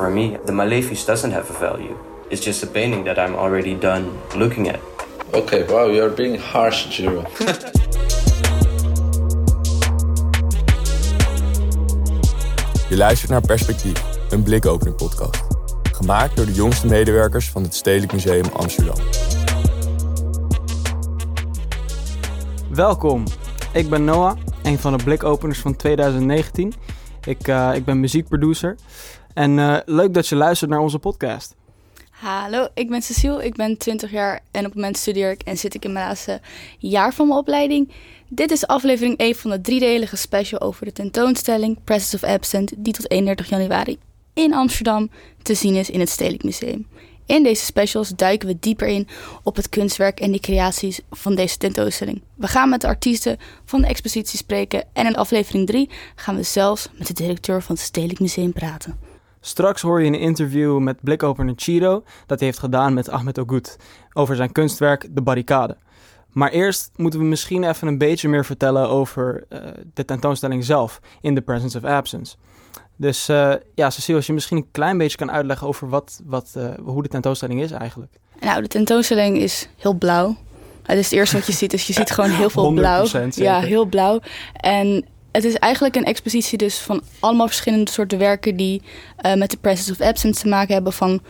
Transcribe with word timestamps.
For 0.00 0.10
me, 0.10 0.38
the 0.46 0.52
Malefice 0.52 1.04
doesn't 1.04 1.32
have 1.32 1.50
a 1.50 1.58
value. 1.58 1.94
It's 2.30 2.44
just 2.44 2.62
a 2.62 2.66
painting 2.66 3.04
that 3.04 3.18
I'm 3.18 3.34
already 3.34 3.74
done 3.74 4.18
looking 4.34 4.68
at. 4.68 4.80
Okay, 5.34 5.62
wow, 5.68 5.92
you're 5.92 6.14
being 6.14 6.38
harsh, 6.38 6.86
Jiro. 6.88 7.24
Je 12.88 12.96
luistert 12.96 13.30
naar 13.30 13.40
Perspectief, 13.40 14.02
een 14.30 14.42
blikopening 14.42 14.96
podcast. 14.96 15.46
Gemaakt 15.92 16.36
door 16.36 16.46
de 16.46 16.52
jongste 16.52 16.86
medewerkers 16.86 17.50
van 17.50 17.62
het 17.62 17.74
Stedelijk 17.74 18.12
Museum 18.12 18.46
Amsterdam. 18.52 18.96
Welkom, 22.70 23.24
ik 23.72 23.88
ben 23.90 24.04
Noah, 24.04 24.36
een 24.62 24.78
van 24.78 24.96
de 24.96 25.04
blikopeners 25.04 25.58
van 25.58 25.76
2019. 25.76 26.72
Ik, 27.24 27.48
eh, 27.48 27.70
ik 27.74 27.84
ben 27.84 28.00
muziekproducer 28.00 28.76
en 29.34 29.58
eh, 29.58 29.76
leuk 29.84 30.14
dat 30.14 30.28
je 30.28 30.36
luistert 30.36 30.70
naar 30.70 30.80
onze 30.80 30.98
podcast. 30.98 31.54
Hallo, 32.10 32.68
ik 32.74 32.88
ben 32.88 33.02
Cecile, 33.02 33.44
ik 33.44 33.54
ben 33.54 33.76
20 33.76 34.10
jaar 34.10 34.40
en 34.50 34.60
op 34.60 34.66
het 34.66 34.74
moment 34.74 34.96
studeer 34.96 35.30
ik 35.30 35.42
en 35.42 35.56
zit 35.56 35.74
ik 35.74 35.84
in 35.84 35.92
mijn 35.92 36.06
laatste 36.06 36.40
jaar 36.78 37.14
van 37.14 37.26
mijn 37.26 37.38
opleiding. 37.38 37.92
Dit 38.28 38.50
is 38.50 38.66
aflevering 38.66 39.16
1 39.16 39.34
van 39.34 39.50
de 39.50 39.60
driedelige 39.60 40.16
special 40.16 40.60
over 40.60 40.84
de 40.84 40.92
tentoonstelling 40.92 41.84
Presence 41.84 42.16
of 42.16 42.22
Absent, 42.22 42.72
die 42.76 42.92
tot 42.92 43.10
31 43.10 43.48
januari 43.48 43.98
in 44.34 44.54
Amsterdam 44.54 45.10
te 45.42 45.54
zien 45.54 45.74
is 45.74 45.90
in 45.90 46.00
het 46.00 46.08
Stedelijk 46.08 46.44
Museum. 46.44 46.86
In 47.26 47.42
deze 47.42 47.64
specials 47.64 48.08
duiken 48.08 48.48
we 48.48 48.56
dieper 48.60 48.88
in 48.88 49.08
op 49.42 49.56
het 49.56 49.68
kunstwerk 49.68 50.20
en 50.20 50.32
de 50.32 50.40
creaties 50.40 51.00
van 51.10 51.34
deze 51.34 51.56
tentoonstelling. 51.56 52.22
We 52.34 52.46
gaan 52.46 52.68
met 52.68 52.80
de 52.80 52.86
artiesten 52.86 53.38
van 53.64 53.80
de 53.80 53.86
expositie 53.86 54.38
spreken 54.38 54.84
en 54.92 55.06
in 55.06 55.16
aflevering 55.16 55.66
3 55.66 55.90
gaan 56.14 56.36
we 56.36 56.42
zelfs 56.42 56.88
met 56.98 57.06
de 57.06 57.12
directeur 57.12 57.62
van 57.62 57.74
het 57.74 57.84
Stedelijk 57.84 58.20
Museum 58.20 58.52
praten. 58.52 59.09
Straks 59.40 59.82
hoor 59.82 60.00
je 60.00 60.06
een 60.06 60.18
interview 60.18 60.78
met 60.78 61.00
blikopener 61.00 61.54
Chiro 61.56 62.02
dat 62.26 62.38
hij 62.38 62.48
heeft 62.48 62.58
gedaan 62.58 62.94
met 62.94 63.08
Ahmed 63.08 63.38
Ogut 63.38 63.76
over 64.12 64.36
zijn 64.36 64.52
kunstwerk 64.52 65.08
De 65.10 65.22
Barricade. 65.22 65.76
Maar 66.32 66.50
eerst 66.50 66.90
moeten 66.96 67.20
we 67.20 67.26
misschien 67.26 67.64
even 67.64 67.88
een 67.88 67.98
beetje 67.98 68.28
meer 68.28 68.44
vertellen 68.44 68.88
over 68.88 69.44
uh, 69.48 69.60
de 69.94 70.04
tentoonstelling 70.04 70.64
zelf 70.64 71.00
in 71.20 71.34
The 71.34 71.40
Presence 71.40 71.78
of 71.78 71.84
Absence. 71.84 72.36
Dus 72.96 73.28
uh, 73.28 73.52
ja, 73.74 73.90
Cecile, 73.90 74.16
als 74.16 74.26
je 74.26 74.32
misschien 74.32 74.56
een 74.56 74.70
klein 74.70 74.98
beetje 74.98 75.16
kan 75.16 75.30
uitleggen 75.30 75.66
over 75.66 75.88
wat, 75.88 76.20
wat, 76.24 76.54
uh, 76.56 76.70
hoe 76.84 77.02
de 77.02 77.08
tentoonstelling 77.08 77.60
is 77.60 77.70
eigenlijk. 77.70 78.12
Nou, 78.40 78.62
de 78.62 78.68
tentoonstelling 78.68 79.38
is 79.38 79.68
heel 79.76 79.94
blauw. 79.94 80.36
Het 80.82 80.98
is 80.98 81.04
het 81.04 81.12
eerste 81.12 81.36
wat 81.36 81.46
je 81.46 81.52
ziet, 81.52 81.70
dus 81.70 81.86
je 81.86 81.92
ziet 81.92 82.10
gewoon 82.10 82.30
heel 82.30 82.50
veel 82.50 82.72
blauw. 82.72 83.04
Zeker. 83.30 83.42
Ja, 83.42 83.60
heel 83.60 83.84
blauw. 83.84 84.20
En 84.52 85.04
het 85.32 85.44
is 85.44 85.54
eigenlijk 85.54 85.96
een 85.96 86.04
expositie 86.04 86.58
dus 86.58 86.78
van 86.78 87.02
allemaal 87.18 87.46
verschillende 87.46 87.90
soorten 87.90 88.18
werken 88.18 88.56
die 88.56 88.82
uh, 89.26 89.34
met 89.34 89.50
de 89.50 89.56
Presence 89.56 89.92
of 89.92 90.00
Absence 90.00 90.40
te 90.42 90.48
maken 90.48 90.74
hebben 90.74 90.92
van 90.92 91.20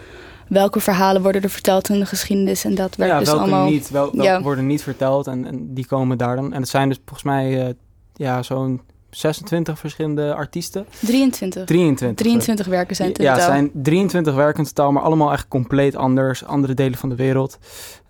welke 0.49 0.81
verhalen 0.81 1.23
worden 1.23 1.43
er 1.43 1.51
verteld 1.51 1.89
in 1.89 1.99
de 1.99 2.07
geschiedenis 2.07 2.65
en 2.65 2.75
dat 2.75 2.97
werkt 2.97 3.13
ja, 3.13 3.19
dus 3.19 3.29
welke 3.29 3.43
allemaal... 3.43 3.69
niet, 3.69 3.91
wel, 3.91 4.05
welke 4.05 4.23
ja. 4.23 4.43
worden 4.43 4.67
niet 4.67 4.83
verteld 4.83 5.27
en, 5.27 5.47
en, 5.47 5.75
die 5.75 5.87
komen 5.87 6.19
daar 6.19 6.37
dan. 6.37 6.53
En 6.53 6.61
het 6.61 6.71
zijn 6.71 6.89
dus 6.89 6.99
volgens 7.05 7.23
mij 7.23 7.67
uh, 7.67 7.75
ja, 8.15 8.43
zo'n 8.43 8.81
26 9.11 9.79
verschillende 9.79 10.35
artiesten. 10.35 10.87
23. 11.01 11.65
23. 11.65 12.27
23 12.27 12.67
werken 12.67 12.97
zijn 12.97 13.13
totaal. 13.13 13.37
Ja, 13.37 13.41
het 13.41 13.51
zijn 13.51 13.71
23 13.75 14.35
werken 14.35 14.59
in 14.59 14.69
totaal, 14.69 14.93
maar 14.93 15.03
allemaal 15.03 15.33
echt 15.33 15.49
compleet 15.49 15.97
anders. 15.97 16.45
Andere 16.45 16.75
delen 16.75 16.99
van 16.99 17.09
de 17.09 17.15
wereld. 17.15 17.59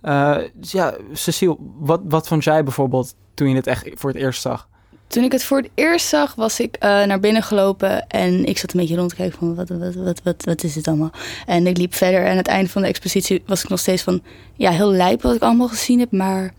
Uh, 0.03 0.37
dus 0.53 0.71
ja, 0.71 0.95
Cecile, 1.11 1.57
wat, 1.79 2.01
wat 2.03 2.27
vond 2.27 2.43
jij 2.43 2.63
bijvoorbeeld 2.63 3.15
toen 3.33 3.49
je 3.49 3.55
het 3.55 3.67
echt 3.67 3.89
voor 3.93 4.09
het 4.09 4.19
eerst 4.19 4.41
zag? 4.41 4.69
Toen 5.11 5.23
ik 5.23 5.31
het 5.31 5.43
voor 5.43 5.57
het 5.57 5.69
eerst 5.75 6.07
zag, 6.07 6.35
was 6.35 6.59
ik 6.59 6.75
uh, 6.75 6.81
naar 7.03 7.19
binnen 7.19 7.43
gelopen 7.43 8.07
en 8.07 8.45
ik 8.45 8.57
zat 8.57 8.73
een 8.73 8.79
beetje 8.79 8.95
rond 8.95 9.09
te 9.09 9.15
kijken 9.15 9.37
van 9.39 9.55
wat, 9.55 9.69
wat, 9.69 9.95
wat, 9.95 10.21
wat, 10.23 10.43
wat 10.45 10.63
is 10.63 10.73
dit 10.73 10.87
allemaal? 10.87 11.11
En 11.45 11.67
ik 11.67 11.77
liep 11.77 11.93
verder 11.95 12.23
en 12.23 12.31
aan 12.31 12.37
het 12.37 12.47
einde 12.47 12.69
van 12.69 12.81
de 12.81 12.87
expositie 12.87 13.43
was 13.45 13.63
ik 13.63 13.69
nog 13.69 13.79
steeds 13.79 14.01
van, 14.03 14.21
ja, 14.53 14.71
heel 14.71 14.91
lijp 14.91 15.21
wat 15.21 15.35
ik 15.35 15.41
allemaal 15.41 15.67
gezien 15.67 15.99
heb, 15.99 16.11
maar 16.11 16.53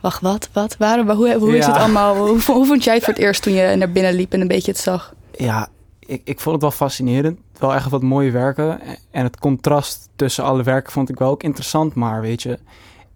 wacht, 0.00 0.20
wat, 0.22 0.48
wat, 0.52 0.76
waarom, 0.76 1.10
hoe, 1.10 1.34
hoe 1.34 1.56
is 1.56 1.66
Ja. 1.66 1.72
het 1.72 1.80
allemaal? 1.80 2.16
Hoe, 2.28 2.40
hoe 2.46 2.66
vond 2.66 2.84
jij 2.84 2.94
het 2.94 3.04
voor 3.04 3.14
het 3.14 3.22
eerst 3.22 3.42
toen 3.42 3.52
je 3.52 3.76
naar 3.76 3.92
binnen 3.92 4.14
liep 4.14 4.32
en 4.32 4.40
een 4.40 4.48
beetje 4.48 4.70
het 4.72 4.80
zag? 4.80 5.14
Ja, 5.36 5.68
ik, 5.98 6.20
ik 6.24 6.40
vond 6.40 6.54
het 6.54 6.62
wel 6.62 6.70
fascinerend. 6.88 7.38
Wel 7.58 7.74
echt 7.74 7.90
wat 7.90 8.02
mooie 8.02 8.30
werken. 8.30 8.80
En 9.10 9.24
het 9.24 9.38
contrast 9.38 10.08
tussen 10.16 10.44
alle 10.44 10.62
werken 10.62 10.92
vond 10.92 11.08
ik 11.08 11.18
wel 11.18 11.30
ook 11.30 11.42
interessant. 11.42 11.94
Maar 11.94 12.20
weet 12.20 12.42
je, 12.42 12.58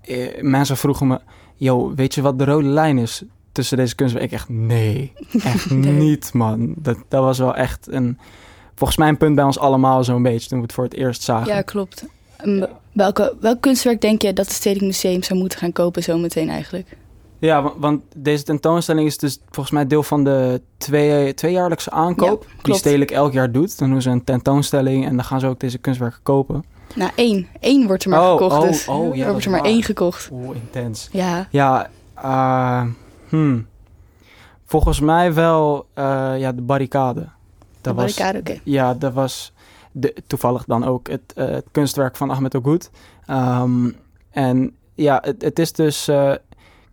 eh, 0.01 0.43
mensen 0.43 0.77
vroegen 0.77 1.07
me, 1.07 1.21
yo, 1.57 1.95
weet 1.95 2.15
je 2.15 2.23
wat 2.23 2.39
de 2.39 2.45
rode 2.45 2.69
lijn 2.69 2.99
is 2.99 3.23
tussen 3.53 3.77
deze 3.77 3.95
kunstwerken? 3.95 4.31
Ik 4.33 4.39
echt, 4.39 4.49
nee, 4.49 5.13
echt 5.45 5.71
Nee. 5.71 5.93
niet, 5.93 6.33
man. 6.33 6.75
Dat, 6.77 6.97
dat 7.09 7.23
was 7.23 7.39
wel 7.39 7.55
echt 7.55 7.87
een, 7.91 8.19
volgens 8.75 8.99
mij 8.99 9.09
een 9.09 9.17
punt 9.17 9.35
bij 9.35 9.45
ons 9.45 9.59
allemaal 9.59 10.05
zo'n 10.05 10.23
beetje 10.23 10.49
toen 10.49 10.59
we 10.59 10.65
het 10.65 10.73
voor 10.73 10.85
het 10.85 10.95
eerst 10.95 11.23
zagen. 11.23 11.55
Ja, 11.55 11.63
klopt. 11.63 12.05
Welke, 12.93 13.35
welk 13.41 13.61
kunstwerk 13.61 14.01
denk 14.01 14.23
je 14.23 14.33
dat 14.33 14.45
het 14.47 14.55
Stedelijk 14.55 14.87
Museum 14.87 15.23
zou 15.23 15.39
moeten 15.39 15.59
gaan 15.59 15.73
kopen 15.73 16.03
zometeen 16.03 16.49
eigenlijk? 16.49 16.97
Ja, 17.39 17.63
wa- 17.63 17.73
want 17.77 18.03
deze 18.17 18.43
tentoonstelling 18.43 19.07
is 19.07 19.19
dus 19.19 19.39
volgens 19.51 19.75
mij 19.75 19.87
deel 19.87 20.03
van 20.03 20.25
de 20.25 20.61
twee, 20.77 21.35
tweejaarlijkse 21.35 21.91
aankoop. 21.91 22.47
Ja, 22.49 22.63
die. 22.63 22.75
Stedelijk 22.75 23.11
elk 23.11 23.33
jaar 23.33 23.53
doet. 23.53 23.79
Dan 23.79 23.91
doen 23.91 24.03
ze 24.03 24.11
een 24.11 24.25
tentoonstelling 24.25 25.07
en 25.07 25.17
dan 25.17 25.25
gaan 25.25 25.41
ze 25.41 25.47
ook 25.47 25.61
deze 25.61 25.79
kunstwerken 25.79 26.21
kopen. 26.23 26.65
Nou, 26.95 27.11
één. 27.15 27.47
Eén 27.61 27.87
wordt 27.87 28.05
er 28.05 28.11
maar 28.11 28.21
Oh, 28.23 28.33
gekocht. 28.33 28.57
oh, 28.57 28.63
dus 28.63 28.89
oh, 28.89 29.15
ja, 29.17 29.25
er 29.25 29.31
wordt 29.31 29.45
er 29.45 29.51
maar 29.51 29.61
waar. 29.61 29.71
één 29.71 29.83
gekocht. 29.83 30.29
Oeh, 30.33 30.57
intens. 30.57 31.09
Ja, 31.13 31.49
Ja, 31.51 31.91
eh, 32.15 32.85
hmm. 33.33 33.67
volgens 34.65 35.01
mij 35.01 35.35
wel 35.35 35.87
eh, 35.95 36.35
ja, 36.39 36.53
de 36.53 36.63
barricade. 36.63 37.21
de 37.21 37.27
Dat 37.81 37.95
was, 37.95 38.15
barricade, 38.15 38.39
oké. 38.39 38.61
Ja, 38.65 38.95
dat 38.95 39.13
was 39.13 39.53
de, 39.93 40.15
toevallig 40.27 40.65
dan 40.65 40.85
ook 40.85 41.09
het, 41.09 41.33
eh, 41.35 41.47
het 41.47 41.67
kunstwerk 41.71 42.17
van 42.17 42.31
Ahmed 42.31 42.55
Ogut. 42.55 42.91
Ehm, 43.27 43.91
en 44.31 44.75
ja, 44.95 45.19
het, 45.25 45.43
het 45.43 45.59
is 45.59 45.73
dus... 45.73 46.09
eh, 46.09 46.33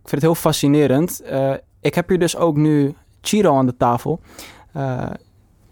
ik 0.02 0.08
vind 0.08 0.22
het 0.22 0.30
heel 0.34 0.34
fascinerend. 0.34 1.20
Eh, 1.22 1.52
ik 1.80 1.94
heb 1.94 2.08
hier 2.08 2.18
dus 2.18 2.36
ook 2.36 2.56
nu 2.56 2.94
Chiro 3.20 3.56
aan 3.56 3.66
de 3.66 3.76
tafel. 3.76 4.20
Eh, 4.72 5.10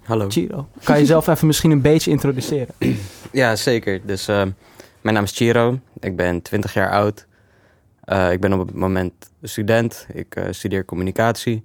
Hallo. 0.02 0.28
Chiro, 0.28 0.68
kan 0.82 0.94
je 0.94 1.00
jezelf 1.00 1.26
even 1.34 1.46
misschien 1.46 1.70
een 1.70 1.80
beetje 1.80 2.10
introduceren? 2.10 2.74
Ja, 3.32 3.56
zeker. 3.56 4.00
Dus 4.06 4.28
uh, 4.28 4.36
mijn 5.00 5.14
naam 5.14 5.24
is 5.24 5.32
Chiro. 5.32 5.78
Ik 6.00 6.16
ben 6.16 6.42
20 6.42 6.74
jaar 6.74 6.90
oud. 6.90 7.26
Uh, 8.08 8.32
ik 8.32 8.40
ben 8.40 8.52
op 8.52 8.66
het 8.66 8.76
moment 8.76 9.12
student. 9.42 10.06
Ik 10.12 10.36
uh, 10.36 10.44
studeer 10.50 10.84
communicatie. 10.84 11.64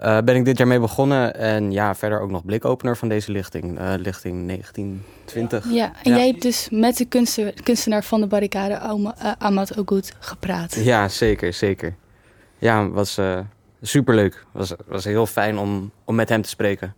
Uh, 0.00 0.18
ben 0.20 0.36
ik 0.36 0.44
dit 0.44 0.58
jaar 0.58 0.66
mee 0.66 0.80
begonnen 0.80 1.34
en 1.34 1.72
ja, 1.72 1.94
verder 1.94 2.20
ook 2.20 2.30
nog 2.30 2.44
blikopener 2.44 2.96
van 2.96 3.08
deze 3.08 3.32
lichting, 3.32 3.80
uh, 3.80 3.92
lichting 3.96 4.46
1920. 4.46 5.64
Ja, 5.70 5.92
en 6.02 6.10
Ja. 6.10 6.16
jij 6.16 6.26
hebt 6.26 6.42
dus 6.42 6.68
met 6.70 6.96
de 6.96 7.04
kunstenaar, 7.04 7.52
kunstenaar 7.62 8.04
van 8.04 8.20
de 8.20 8.26
barricade, 8.26 8.74
uh, 8.74 9.32
Ahmad 9.38 9.78
Ogut, 9.78 10.14
gepraat. 10.18 10.74
Ja, 10.74 11.08
zeker, 11.08 11.52
zeker. 11.52 11.94
Ja, 12.58 12.88
was 12.88 13.18
uh, 13.18 13.40
superleuk. 13.82 14.44
Was, 14.52 14.72
was 14.86 15.04
heel 15.04 15.26
fijn 15.26 15.58
om, 15.58 15.90
om 16.04 16.14
met 16.14 16.28
hem 16.28 16.42
te 16.42 16.48
spreken. 16.48 16.94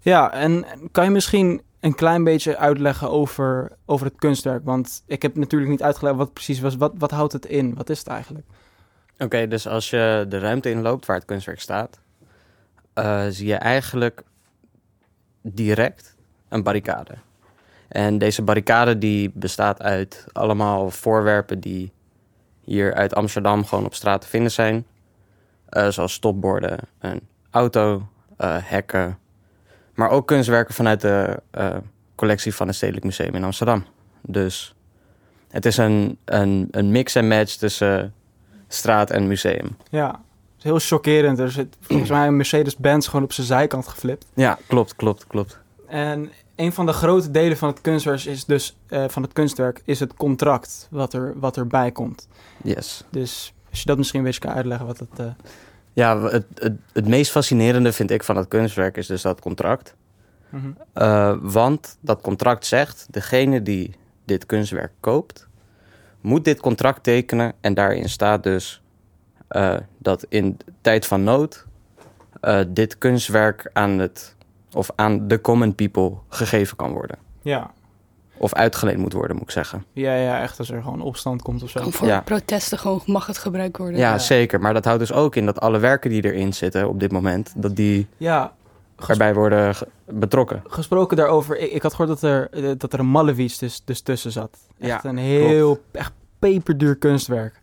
Ja, 0.00 0.32
en 0.32 0.64
kan 0.92 1.04
je 1.04 1.10
misschien 1.10 1.62
een 1.84 1.94
klein 1.94 2.24
beetje 2.24 2.56
uitleggen 2.56 3.10
over, 3.10 3.72
over 3.86 4.06
het 4.06 4.16
kunstwerk? 4.16 4.64
Want 4.64 5.02
ik 5.06 5.22
heb 5.22 5.36
natuurlijk 5.36 5.70
niet 5.70 5.82
uitgelegd 5.82 6.16
wat 6.16 6.32
precies 6.32 6.60
was. 6.60 6.76
Wat, 6.76 6.92
wat 6.98 7.10
houdt 7.10 7.32
het 7.32 7.46
in? 7.46 7.74
Wat 7.74 7.90
is 7.90 7.98
het 7.98 8.06
eigenlijk? 8.06 8.46
Oké, 9.18 9.48
dus 9.48 9.66
als 9.68 9.90
je 9.90 10.26
de 10.28 10.38
ruimte 10.38 10.70
inloopt 10.70 11.06
waar 11.06 11.16
het 11.16 11.24
kunstwerk 11.24 11.60
staat, 11.60 12.00
uh, 12.94 13.24
zie 13.28 13.46
je 13.46 13.54
eigenlijk 13.54 14.22
direct 15.42 16.16
een 16.48 16.62
barricade. 16.62 17.14
En 17.88 18.18
deze 18.18 18.42
barricade 18.42 18.98
die 18.98 19.30
bestaat 19.34 19.82
uit 19.82 20.26
allemaal 20.32 20.90
voorwerpen 20.90 21.60
die 21.60 21.92
hier 22.60 22.94
uit 22.94 23.14
Amsterdam 23.14 23.64
gewoon 23.64 23.84
op 23.84 23.94
straat 23.94 24.20
te 24.20 24.26
vinden 24.26 24.50
zijn. 24.50 24.86
Uh, 25.70 25.88
zoals 25.88 26.12
stopborden, 26.12 26.78
een 26.98 27.20
auto, 27.50 28.08
uh, 28.38 28.56
hekken. 28.60 29.18
Maar 29.94 30.10
ook 30.10 30.26
kunstwerken 30.26 30.74
vanuit 30.74 31.00
de 31.00 31.40
uh, 31.58 31.76
collectie 32.14 32.54
van 32.54 32.66
het 32.66 32.76
Stedelijk 32.76 33.04
Museum 33.04 33.34
in 33.34 33.44
Amsterdam. 33.44 33.84
Dus 34.22 34.74
het 35.48 35.66
is 35.66 35.76
een, 35.76 36.18
een, 36.24 36.68
een 36.70 36.90
mix 36.90 37.14
en 37.14 37.28
match 37.28 37.54
tussen 37.54 38.14
straat 38.68 39.10
en 39.10 39.26
museum. 39.26 39.76
Ja, 39.90 40.20
heel 40.60 40.78
chockerend. 40.78 41.38
Er 41.38 41.50
zit 41.50 41.76
volgens 41.80 42.10
mij 42.10 42.26
een 42.26 42.36
Mercedes-Benz 42.36 43.06
gewoon 43.06 43.24
op 43.24 43.32
zijn 43.32 43.46
zijkant 43.46 43.88
geflipt. 43.88 44.26
Ja, 44.34 44.58
klopt, 44.66 44.96
klopt, 44.96 45.26
klopt. 45.26 45.58
En 45.88 46.30
een 46.56 46.72
van 46.72 46.86
de 46.86 46.92
grote 46.92 47.30
delen 47.30 47.56
van 47.56 47.68
het 47.68 47.80
kunstwerk 47.80 48.24
is 48.24 48.44
dus 48.44 48.76
uh, 48.88 49.04
van 49.08 49.22
het 49.22 49.32
kunstwerk 49.32 49.82
is 49.84 50.00
het 50.00 50.14
contract 50.14 50.88
wat 50.90 51.12
er 51.12 51.32
wat 51.38 51.56
erbij 51.56 51.92
komt. 51.92 52.28
Yes. 52.62 53.04
Dus 53.10 53.54
als 53.70 53.80
je 53.80 53.86
dat 53.86 53.96
misschien 53.96 54.18
een 54.18 54.26
beetje 54.26 54.40
kan 54.40 54.52
uitleggen 54.52 54.86
wat 54.86 54.98
het. 54.98 55.20
Uh... 55.20 55.26
Ja, 55.94 56.20
het, 56.20 56.46
het, 56.54 56.72
het 56.92 57.08
meest 57.08 57.30
fascinerende 57.30 57.92
vind 57.92 58.10
ik 58.10 58.24
van 58.24 58.36
het 58.36 58.48
kunstwerk 58.48 58.96
is 58.96 59.06
dus 59.06 59.22
dat 59.22 59.40
contract. 59.40 59.94
Mm 60.48 60.60
-hmm. 60.60 60.76
uh, 60.94 61.36
want 61.40 61.96
dat 62.00 62.20
contract 62.20 62.66
zegt, 62.66 63.06
degene 63.10 63.62
die 63.62 63.94
dit 64.24 64.46
kunstwerk 64.46 64.92
koopt, 65.00 65.48
moet 66.20 66.44
dit 66.44 66.60
contract 66.60 67.02
tekenen. 67.02 67.52
En 67.60 67.74
daarin 67.74 68.08
staat 68.08 68.42
dus 68.42 68.82
uh, 69.50 69.76
dat 69.98 70.26
in 70.28 70.56
tijd 70.80 71.06
van 71.06 71.24
nood 71.24 71.66
uh, 72.42 72.60
dit 72.68 72.98
kunstwerk 72.98 73.70
aan 73.72 73.98
het 73.98 74.36
of 74.72 74.90
aan 74.94 75.28
de 75.28 75.40
common 75.40 75.74
people 75.74 76.12
gegeven 76.28 76.76
kan 76.76 76.92
worden. 76.92 77.18
Ja. 77.42 77.70
Of 78.36 78.54
uitgeleend 78.54 78.98
moet 78.98 79.12
worden, 79.12 79.36
moet 79.36 79.44
ik 79.44 79.50
zeggen. 79.50 79.84
Ja, 79.92 80.14
ja, 80.14 80.40
echt 80.42 80.58
als 80.58 80.70
er 80.70 80.82
gewoon 80.82 81.00
opstand 81.00 81.42
komt 81.42 81.62
of 81.62 81.70
zo. 81.70 81.80
Kan 81.80 81.92
voor 81.92 82.06
Ja. 82.06 82.20
protesten 82.20 82.78
gewoon 82.78 83.02
mag 83.06 83.26
het 83.26 83.38
gebruikt 83.38 83.76
worden. 83.76 83.98
Ja, 83.98 84.10
Ja. 84.10 84.18
zeker. 84.18 84.60
Maar 84.60 84.74
dat 84.74 84.84
houdt 84.84 85.00
dus 85.00 85.12
ook 85.12 85.36
in 85.36 85.46
dat 85.46 85.60
alle 85.60 85.78
werken 85.78 86.10
die 86.10 86.24
erin 86.24 86.52
zitten 86.54 86.88
op 86.88 87.00
dit 87.00 87.12
moment, 87.12 87.52
dat 87.56 87.76
die 87.76 88.06
Ja, 88.16 88.52
erbij 89.08 89.34
worden 89.34 89.74
betrokken. 90.04 90.62
gesproken 90.68 91.16
daarover, 91.16 91.58
ik, 91.58 91.70
ik 91.72 91.82
had 91.82 91.94
gehoord 91.94 92.20
dat 92.20 92.30
er, 92.30 92.48
eh, 92.50 92.70
dat 92.78 92.92
er 92.92 92.98
een 92.98 93.10
Malevich 93.10 93.56
dus, 93.58 93.82
dus 93.84 94.00
tussen 94.00 94.32
zat. 94.32 94.58
Echt 94.78 95.02
Ja, 95.02 95.08
een 95.10 95.16
heel, 95.16 95.80
echt 95.92 96.12
peperduur 96.38 96.96
kunstwerk. 96.96 97.60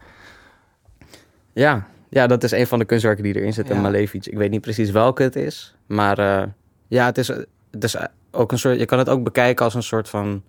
Ja, 1.53 1.87
ja, 2.09 2.27
dat 2.27 2.43
is 2.43 2.51
een 2.51 2.67
van 2.67 2.79
de 2.79 2.85
kunstwerken 2.85 3.23
die 3.23 3.35
erin 3.35 3.53
zitten. 3.53 3.95
Ik 4.11 4.37
weet 4.37 4.51
niet 4.51 4.61
precies 4.61 4.91
welke 4.91 5.23
het 5.23 5.35
is, 5.35 5.75
maar 5.85 6.19
eh, 6.19 6.43
ja, 6.87 7.05
het 7.05 7.17
is, 7.17 7.27
het 7.71 7.83
is 7.83 7.95
ook 8.31 8.51
een 8.51 8.59
soort. 8.59 8.79
Je 8.79 8.85
kan 8.85 8.97
het 8.99 9.09
ook 9.09 9.23
bekijken 9.23 9.65
als 9.65 9.73
een 9.73 9.83
soort 9.83 10.09
van 10.09 10.43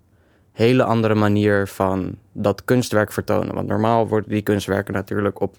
hele 0.53 0.83
andere 0.83 1.15
manier 1.15 1.67
van 1.67 2.15
dat 2.31 2.65
kunstwerk 2.65 3.11
vertonen. 3.11 3.55
Want 3.55 3.67
normaal 3.67 4.07
worden 4.07 4.29
die 4.29 4.41
kunstwerken 4.41 4.93
natuurlijk 4.93 5.39
op 5.41 5.55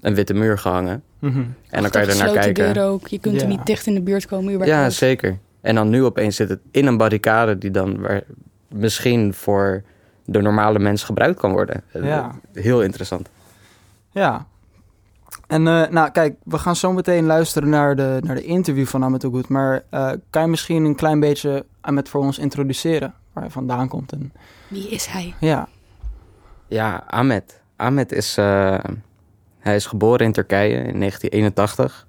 een 0.00 0.14
witte 0.14 0.34
muur 0.34 0.58
gehangen 0.58 1.02
Mhm. 1.18 1.38
en 1.70 1.82
dan 1.82 1.90
kan 1.90 2.02
je 2.04 2.08
er 2.10 2.16
naar 2.16 2.32
kijken. 2.32 2.74
deur 2.74 2.84
ook. 2.84 3.08
Je 3.08 3.18
kunt 3.18 3.34
Ja. 3.34 3.40
er 3.42 3.48
niet 3.48 3.66
dicht 3.66 3.86
in 3.86 3.94
de 3.94 4.00
buurt 4.02 4.26
komen. 4.26 4.66
Ja, 4.66 4.90
zeker. 4.90 5.38
En 5.60 5.74
dan 5.74 5.88
nu 5.88 6.04
opeens 6.04 6.36
zit 6.36 6.48
het 6.48 6.60
in 6.70 6.86
een 6.86 6.96
barricade 6.96 7.58
die 7.58 7.70
dan 7.70 8.00
waar- 8.00 8.22
misschien 8.68 9.34
voor 9.34 9.82
de 10.24 10.40
normale 10.42 10.78
mens 10.78 11.02
gebruikt 11.04 11.40
kan 11.40 11.52
worden. 11.52 11.82
Ja. 11.92 12.34
Heel 12.52 12.82
interessant. 12.82 13.28
Ja. 14.10 14.46
En 15.46 15.66
eh, 15.66 15.88
nou, 15.90 16.10
kijk, 16.10 16.34
we 16.44 16.58
gaan 16.58 16.76
zo 16.76 16.92
meteen 16.92 17.26
luisteren 17.26 17.68
naar 17.68 17.96
de, 17.96 18.18
naar 18.22 18.34
de 18.34 18.44
interview 18.44 18.86
van 18.86 19.02
Ahmed 19.02 19.24
Ogoed. 19.24 19.48
Maar 19.48 19.82
eh, 19.90 20.10
kan 20.30 20.42
je 20.42 20.48
misschien 20.48 20.84
een 20.84 20.94
klein 20.94 21.20
beetje 21.20 21.64
Ahmed 21.80 22.08
voor 22.08 22.20
ons 22.20 22.38
introduceren? 22.38 23.14
Waar 23.36 23.44
hij 23.44 23.54
vandaan 23.54 23.88
komt 23.88 24.12
en... 24.12 24.32
Wie 24.68 24.88
is 24.88 25.06
hij? 25.06 25.34
Ja. 25.40 25.68
Ja, 26.66 27.04
Ahmet. 27.06 27.62
Ahmet 27.76 28.12
is, 28.12 28.36
eh, 28.36 28.78
hij 29.58 29.74
is 29.74 29.86
geboren 29.86 30.26
in 30.26 30.32
Turkije 30.32 30.76
in 30.76 30.98
1981. 30.98 32.06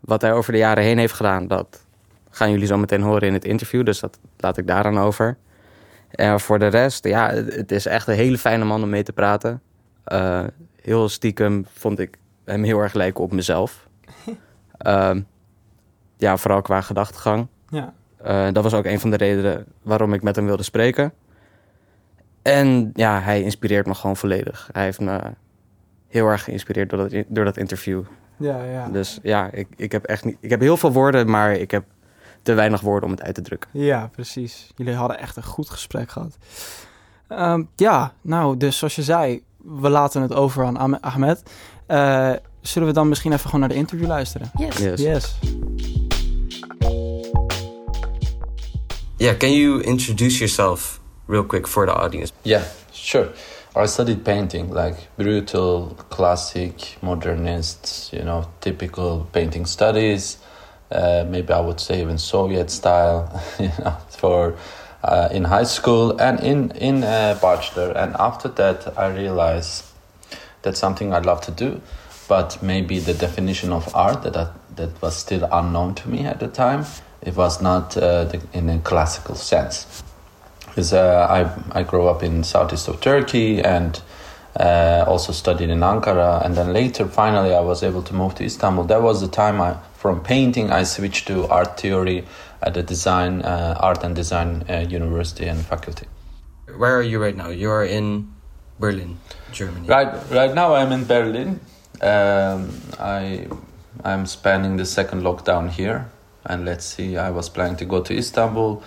Wat 0.00 0.22
hij 0.22 0.32
over 0.32 0.52
de 0.52 0.58
jaren 0.58 0.84
heen 0.84 0.98
heeft 0.98 1.12
gedaan, 1.12 1.46
dat 1.46 1.86
gaan 2.30 2.50
jullie 2.50 2.66
zo 2.66 2.76
meteen 2.76 3.02
horen 3.02 3.28
in 3.28 3.32
het 3.32 3.44
interview. 3.44 3.84
Dus 3.84 4.00
dat 4.00 4.18
laat 4.36 4.56
ik 4.56 4.66
daaraan 4.66 4.98
over. 4.98 5.36
En 6.10 6.40
voor 6.40 6.58
de 6.58 6.66
rest, 6.66 7.04
ja, 7.04 7.30
het 7.30 7.54
het 7.54 7.72
is 7.72 7.86
echt 7.86 8.06
een 8.06 8.14
hele 8.14 8.38
fijne 8.38 8.64
man 8.64 8.82
om 8.82 8.88
mee 8.88 9.02
te 9.02 9.12
praten. 9.12 9.62
Eh, 10.04 10.44
heel 10.82 11.08
stiekem 11.08 11.66
vond 11.72 11.98
ik 11.98 12.18
hem 12.44 12.62
heel 12.62 12.78
erg 12.78 12.92
lijken 12.92 13.24
op 13.24 13.32
mezelf. 13.32 13.88
Ehm, 14.78 15.20
ja, 16.16 16.36
vooral 16.36 16.62
qua 16.62 16.80
gedachtegang. 16.80 17.46
Ja. 17.68 17.92
Eh, 18.22 18.46
dat 18.52 18.62
was 18.62 18.74
ook 18.74 18.84
een 18.84 19.00
van 19.00 19.10
de 19.10 19.16
redenen 19.16 19.66
waarom 19.82 20.12
ik 20.12 20.22
met 20.22 20.36
hem 20.36 20.46
wilde 20.46 20.62
spreken. 20.62 21.12
En 22.42 22.90
ja, 22.94 23.20
hij 23.20 23.42
inspireert 23.42 23.86
me 23.86 23.94
gewoon 23.94 24.16
volledig. 24.16 24.68
Hij 24.72 24.82
heeft 24.84 25.00
me 25.00 25.20
heel 26.08 26.26
erg 26.26 26.44
geïnspireerd 26.44 26.90
door 26.90 27.08
dat, 27.08 27.24
door 27.28 27.44
dat 27.44 27.56
interview. 27.56 28.02
Ja, 28.36 28.64
ja. 28.64 28.88
Dus 28.88 29.18
ja, 29.22 29.50
ik, 29.52 29.68
ik 29.76 29.92
heb 29.92 30.04
echt 30.04 30.24
niet. 30.24 30.36
Ik 30.40 30.50
heb 30.50 30.60
heel 30.60 30.76
veel 30.76 30.92
woorden, 30.92 31.30
maar 31.30 31.52
ik 31.52 31.70
heb 31.70 31.84
te 32.42 32.52
weinig 32.54 32.80
woorden 32.80 33.04
om 33.04 33.10
het 33.14 33.22
uit 33.24 33.34
te 33.34 33.40
drukken. 33.42 33.70
Ja, 33.72 34.08
precies. 34.12 34.70
Jullie 34.76 34.94
hadden 34.94 35.18
echt 35.18 35.36
een 35.36 35.42
goed 35.44 35.70
gesprek 35.70 36.10
gehad. 36.10 36.36
Ehm, 37.28 37.62
ja, 37.76 38.12
nou, 38.20 38.56
dus 38.56 38.78
zoals 38.78 38.96
je 38.96 39.02
zei, 39.02 39.42
we 39.56 39.88
laten 39.88 40.22
het 40.22 40.34
over 40.34 40.64
aan 40.64 40.76
Ahme- 40.76 41.00
Ahmed. 41.00 41.42
Eh, 41.86 42.32
zullen 42.60 42.88
we 42.88 42.94
dan 42.94 43.08
misschien 43.08 43.32
even 43.32 43.44
gewoon 43.44 43.60
naar 43.60 43.68
de 43.68 43.74
interview 43.74 44.06
luisteren? 44.08 44.50
Yes. 44.56 44.76
Yes. 44.76 45.00
Yes. 45.00 45.38
Yeah, 49.20 49.34
can 49.34 49.52
you 49.52 49.82
introduce 49.82 50.40
yourself 50.40 50.98
real 51.26 51.44
quick 51.44 51.68
for 51.68 51.84
the 51.84 51.92
audience? 51.92 52.32
Yeah, 52.42 52.64
sure. 52.90 53.28
I 53.76 53.84
studied 53.84 54.24
painting, 54.24 54.70
like 54.70 55.14
brutal, 55.18 55.94
classic, 56.08 56.96
modernist, 57.02 58.14
you 58.14 58.22
know, 58.22 58.48
typical 58.62 59.28
painting 59.30 59.66
studies. 59.66 60.38
Uh, 60.90 61.26
maybe 61.28 61.52
I 61.52 61.60
would 61.60 61.80
say 61.80 62.00
even 62.00 62.16
Soviet 62.16 62.70
style, 62.70 63.28
you 63.58 63.70
know, 63.84 63.94
for 64.08 64.56
uh, 65.04 65.28
in 65.30 65.44
high 65.44 65.64
school 65.64 66.18
and 66.18 66.40
in 66.40 66.70
in 66.70 67.04
uh, 67.04 67.38
bachelor. 67.42 67.92
And 67.92 68.16
after 68.18 68.48
that, 68.48 68.98
I 68.98 69.08
realized 69.08 69.84
that's 70.62 70.80
something 70.80 71.12
I'd 71.12 71.26
love 71.26 71.42
to 71.42 71.50
do, 71.50 71.82
but 72.26 72.62
maybe 72.62 72.98
the 72.98 73.12
definition 73.12 73.70
of 73.70 73.94
art 73.94 74.22
that 74.22 74.34
I, 74.34 74.48
that 74.76 75.02
was 75.02 75.14
still 75.14 75.46
unknown 75.52 75.94
to 75.96 76.08
me 76.08 76.24
at 76.24 76.40
the 76.40 76.48
time. 76.48 76.86
It 77.22 77.36
was 77.36 77.60
not 77.60 77.96
uh, 77.96 78.24
the, 78.24 78.40
in 78.52 78.68
a 78.68 78.78
classical 78.78 79.34
sense 79.34 80.02
because 80.66 80.92
uh, 80.92 81.26
I 81.28 81.80
I 81.80 81.82
grew 81.82 82.08
up 82.08 82.22
in 82.22 82.44
southeast 82.44 82.88
of 82.88 83.00
Turkey 83.00 83.60
and 83.62 84.00
uh, 84.58 85.04
also 85.06 85.32
studied 85.32 85.70
in 85.70 85.80
Ankara, 85.80 86.44
and 86.44 86.56
then 86.56 86.72
later, 86.72 87.06
finally, 87.06 87.54
I 87.54 87.60
was 87.60 87.82
able 87.82 88.02
to 88.02 88.14
move 88.14 88.34
to 88.36 88.44
Istanbul. 88.44 88.84
That 88.84 89.02
was 89.02 89.20
the 89.20 89.28
time 89.28 89.60
I, 89.60 89.76
from 89.94 90.22
painting, 90.22 90.70
I 90.72 90.82
switched 90.82 91.28
to 91.28 91.46
art 91.46 91.78
theory 91.78 92.24
at 92.62 92.74
the 92.74 92.82
design, 92.82 93.42
uh, 93.42 93.76
art 93.80 94.02
and 94.02 94.14
design 94.14 94.64
uh, 94.68 94.86
university 94.88 95.46
and 95.46 95.64
faculty. 95.64 96.06
Where 96.76 96.96
are 96.96 97.02
you 97.02 97.22
right 97.22 97.36
now? 97.36 97.48
You 97.48 97.70
are 97.70 97.84
in 97.84 98.32
Berlin, 98.78 99.18
Germany. 99.52 99.86
Right, 99.86 100.12
right 100.30 100.54
now 100.54 100.74
I'm 100.74 100.92
in 100.92 101.04
Berlin. 101.04 101.60
Um, 102.02 102.70
I 102.98 103.46
I'm 104.04 104.26
spending 104.26 104.76
the 104.76 104.86
second 104.86 105.22
lockdown 105.22 105.70
here, 105.70 106.10
and 106.44 106.64
let's 106.64 106.84
see. 106.84 107.16
I 107.16 107.30
was 107.30 107.48
planning 107.48 107.76
to 107.76 107.84
go 107.84 108.02
to 108.02 108.16
Istanbul, 108.16 108.82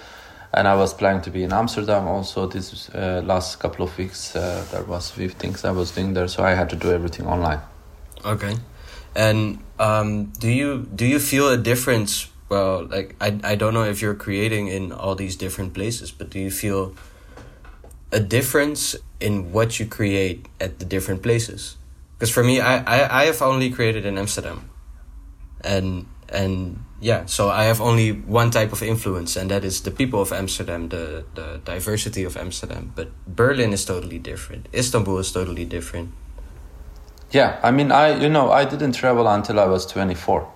and 0.54 0.68
I 0.68 0.76
was 0.76 0.94
planning 0.94 1.22
to 1.24 1.32
be 1.32 1.44
in 1.44 1.54
Amsterdam 1.54 2.08
also. 2.08 2.48
This 2.48 2.90
uh, 2.90 3.22
last 3.26 3.60
couple 3.60 3.86
of 3.86 3.98
weeks, 3.98 4.36
uh, 4.36 4.66
there 4.72 4.84
was 4.84 5.12
few 5.12 5.30
things 5.30 5.66
I 5.66 5.72
was 5.72 5.92
doing 5.92 6.14
there, 6.14 6.28
so 6.28 6.44
I 6.44 6.52
had 6.52 6.70
to 6.70 6.76
do 6.76 6.92
everything 6.92 7.26
online. 7.28 7.62
Okay. 8.26 8.56
And 9.16 9.60
um, 9.80 10.26
do 10.40 10.50
you 10.50 10.88
do 10.96 11.06
you 11.06 11.20
feel 11.20 11.50
a 11.50 11.58
difference? 11.58 12.30
Well, 12.50 12.86
like 12.86 13.16
I 13.22 13.40
I 13.44 13.56
don't 13.56 13.74
know 13.74 13.84
if 13.84 14.02
you're 14.02 14.16
creating 14.16 14.68
in 14.68 14.92
all 14.92 15.16
these 15.16 15.36
different 15.36 15.74
places, 15.74 16.12
but 16.12 16.30
do 16.30 16.40
you 16.40 16.52
feel 16.52 16.96
a 18.12 18.20
difference 18.20 18.96
in 19.20 19.52
what 19.52 19.80
you 19.80 19.86
create 19.86 20.48
at 20.60 20.80
the 20.80 20.86
different 20.86 21.22
places? 21.22 21.78
Because 22.18 22.32
for 22.32 22.44
me, 22.44 22.60
I, 22.60 22.78
I 22.78 23.22
I 23.22 23.26
have 23.26 23.42
only 23.42 23.70
created 23.70 24.06
in 24.06 24.18
Amsterdam, 24.18 24.70
and 25.62 26.06
and 26.30 26.84
yeah, 27.04 27.26
so 27.26 27.50
I 27.50 27.64
have 27.66 27.82
only 27.82 28.12
one 28.12 28.50
type 28.50 28.72
of 28.72 28.82
influence, 28.82 29.36
and 29.42 29.50
that 29.52 29.64
is 29.66 29.82
the 29.82 29.92
people 29.92 30.22
of 30.22 30.32
Amsterdam, 30.32 30.90
the 30.90 31.24
the 31.36 31.60
diversity 31.66 32.26
of 32.26 32.38
Amsterdam. 32.38 32.92
But 32.96 33.08
Berlin 33.28 33.74
is 33.74 33.86
totally 33.86 34.20
different. 34.20 34.68
Istanbul 34.74 35.20
is 35.20 35.32
totally 35.32 35.66
different. 35.66 36.10
Yeah, 37.32 37.60
I 37.64 37.72
mean, 37.72 37.92
I 37.92 38.22
you 38.24 38.30
know 38.30 38.52
I 38.52 38.66
didn't 38.66 38.94
travel 38.96 39.28
until 39.28 39.60
I 39.60 39.66
was 39.66 39.86
24, 39.86 40.48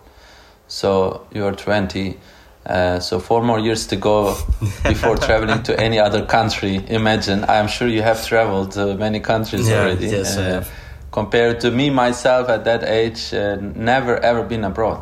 so 0.68 1.26
you're 1.34 1.56
20, 1.56 2.18
uh, 2.66 3.00
so 3.00 3.20
four 3.20 3.42
more 3.44 3.60
years 3.60 3.88
to 3.88 3.96
go 3.96 4.36
before 4.84 5.18
traveling 5.18 5.64
to 5.64 5.80
any 5.80 6.00
other 6.00 6.26
country. 6.26 6.76
Imagine, 6.88 7.44
I'm 7.50 7.68
sure 7.68 7.88
you 7.88 8.04
have 8.04 8.26
traveled 8.26 8.72
to 8.74 8.96
many 8.96 9.20
countries 9.20 9.68
Yeah, 9.70 9.82
already. 9.82 10.08
yes, 10.08 10.38
I 10.38 10.42
uh, 10.42 10.54
have. 10.54 10.70
Compared 11.12 11.60
to 11.62 11.72
me 11.72 11.90
myself 11.90 12.48
at 12.50 12.64
that 12.66 12.84
age, 12.84 13.34
uh, 13.34 13.58
never 13.76 14.18
ever 14.24 14.44
been 14.44 14.64
abroad, 14.64 15.00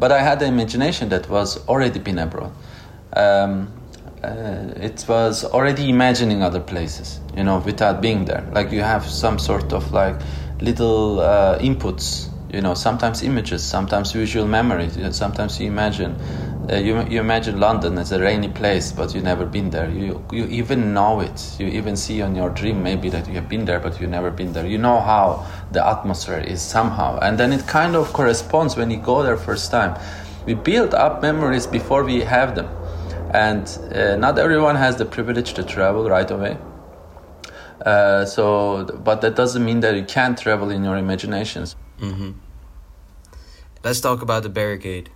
but 0.00 0.10
I 0.10 0.22
had 0.22 0.40
the 0.40 0.46
imagination 0.46 1.10
that 1.10 1.28
was 1.28 1.66
already 1.68 1.98
been 2.00 2.18
abroad. 2.18 2.52
Um, 3.12 3.72
uh, 4.24 4.72
it 4.76 5.04
was 5.08 5.44
already 5.44 5.88
imagining 5.88 6.42
other 6.42 6.60
places, 6.60 7.20
you 7.36 7.44
know, 7.44 7.58
without 7.58 8.00
being 8.00 8.24
there. 8.24 8.46
Like 8.52 8.72
you 8.72 8.80
have 8.80 9.04
some 9.06 9.38
sort 9.38 9.72
of 9.72 9.92
like 9.92 10.16
little 10.60 11.20
uh, 11.20 11.58
inputs, 11.58 12.28
you 12.52 12.60
know, 12.60 12.74
sometimes 12.74 13.22
images, 13.22 13.62
sometimes 13.62 14.12
visual 14.12 14.46
memories. 14.46 14.96
You 14.96 15.04
know, 15.04 15.10
sometimes 15.10 15.60
you 15.60 15.66
imagine, 15.66 16.16
uh, 16.70 16.76
you, 16.76 17.02
you 17.08 17.20
imagine 17.20 17.58
London 17.58 17.98
as 17.98 18.12
a 18.12 18.20
rainy 18.20 18.48
place, 18.48 18.92
but 18.92 19.14
you've 19.14 19.24
never 19.24 19.44
been 19.44 19.70
there. 19.70 19.90
You 19.90 20.24
you 20.32 20.46
even 20.46 20.94
know 20.94 21.20
it. 21.20 21.56
You 21.58 21.66
even 21.66 21.96
see 21.96 22.22
on 22.22 22.34
your 22.34 22.50
dream 22.50 22.82
maybe 22.82 23.10
that 23.10 23.26
you 23.26 23.34
have 23.34 23.48
been 23.48 23.64
there, 23.64 23.80
but 23.80 24.00
you've 24.00 24.10
never 24.10 24.30
been 24.30 24.52
there. 24.52 24.66
You 24.66 24.78
know 24.78 25.00
how 25.00 25.46
the 25.72 25.86
atmosphere 25.86 26.38
is 26.38 26.62
somehow, 26.62 27.18
and 27.20 27.38
then 27.38 27.52
it 27.52 27.66
kind 27.66 27.96
of 27.96 28.12
corresponds 28.12 28.76
when 28.76 28.90
you 28.90 28.98
go 28.98 29.22
there 29.22 29.36
first 29.36 29.70
time. 29.70 29.98
We 30.46 30.54
build 30.54 30.94
up 30.94 31.20
memories 31.22 31.66
before 31.66 32.02
we 32.02 32.20
have 32.20 32.54
them 32.54 32.68
and 33.32 33.78
uh, 33.94 34.16
not 34.16 34.38
everyone 34.38 34.76
has 34.76 34.96
the 34.96 35.04
privilege 35.04 35.54
to 35.54 35.62
travel 35.62 36.08
right 36.08 36.30
away. 36.30 36.58
Uh, 37.84 38.24
so, 38.24 38.84
but 39.04 39.20
that 39.22 39.36
doesn't 39.36 39.64
mean 39.64 39.80
that 39.80 39.94
you 39.94 40.04
can't 40.04 40.36
travel 40.36 40.70
in 40.70 40.84
your 40.84 40.96
imaginations. 40.96 41.76
Mm-hmm. 42.00 42.32
Let's 43.82 44.00
talk 44.00 44.20
about 44.20 44.42
the 44.42 44.48
barricade, 44.48 45.10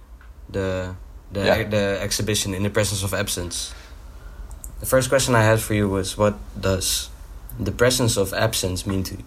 the 0.49 0.97
the 1.35 1.45
Yeah. 1.45 1.69
the 1.69 1.99
exhibition 2.03 2.55
in 2.55 2.63
the 2.63 2.71
presence 2.71 3.05
of 3.05 3.13
absence. 3.13 3.73
The 4.81 4.87
first 4.87 5.09
question 5.09 5.35
I 5.35 5.43
had 5.43 5.61
for 5.61 5.75
you 5.75 5.89
was, 5.89 6.17
what 6.19 6.35
does 6.61 7.09
the 7.65 7.73
presence 7.73 8.17
of 8.21 8.33
absence 8.33 8.87
mean 8.87 9.03
to 9.05 9.15
you? 9.15 9.25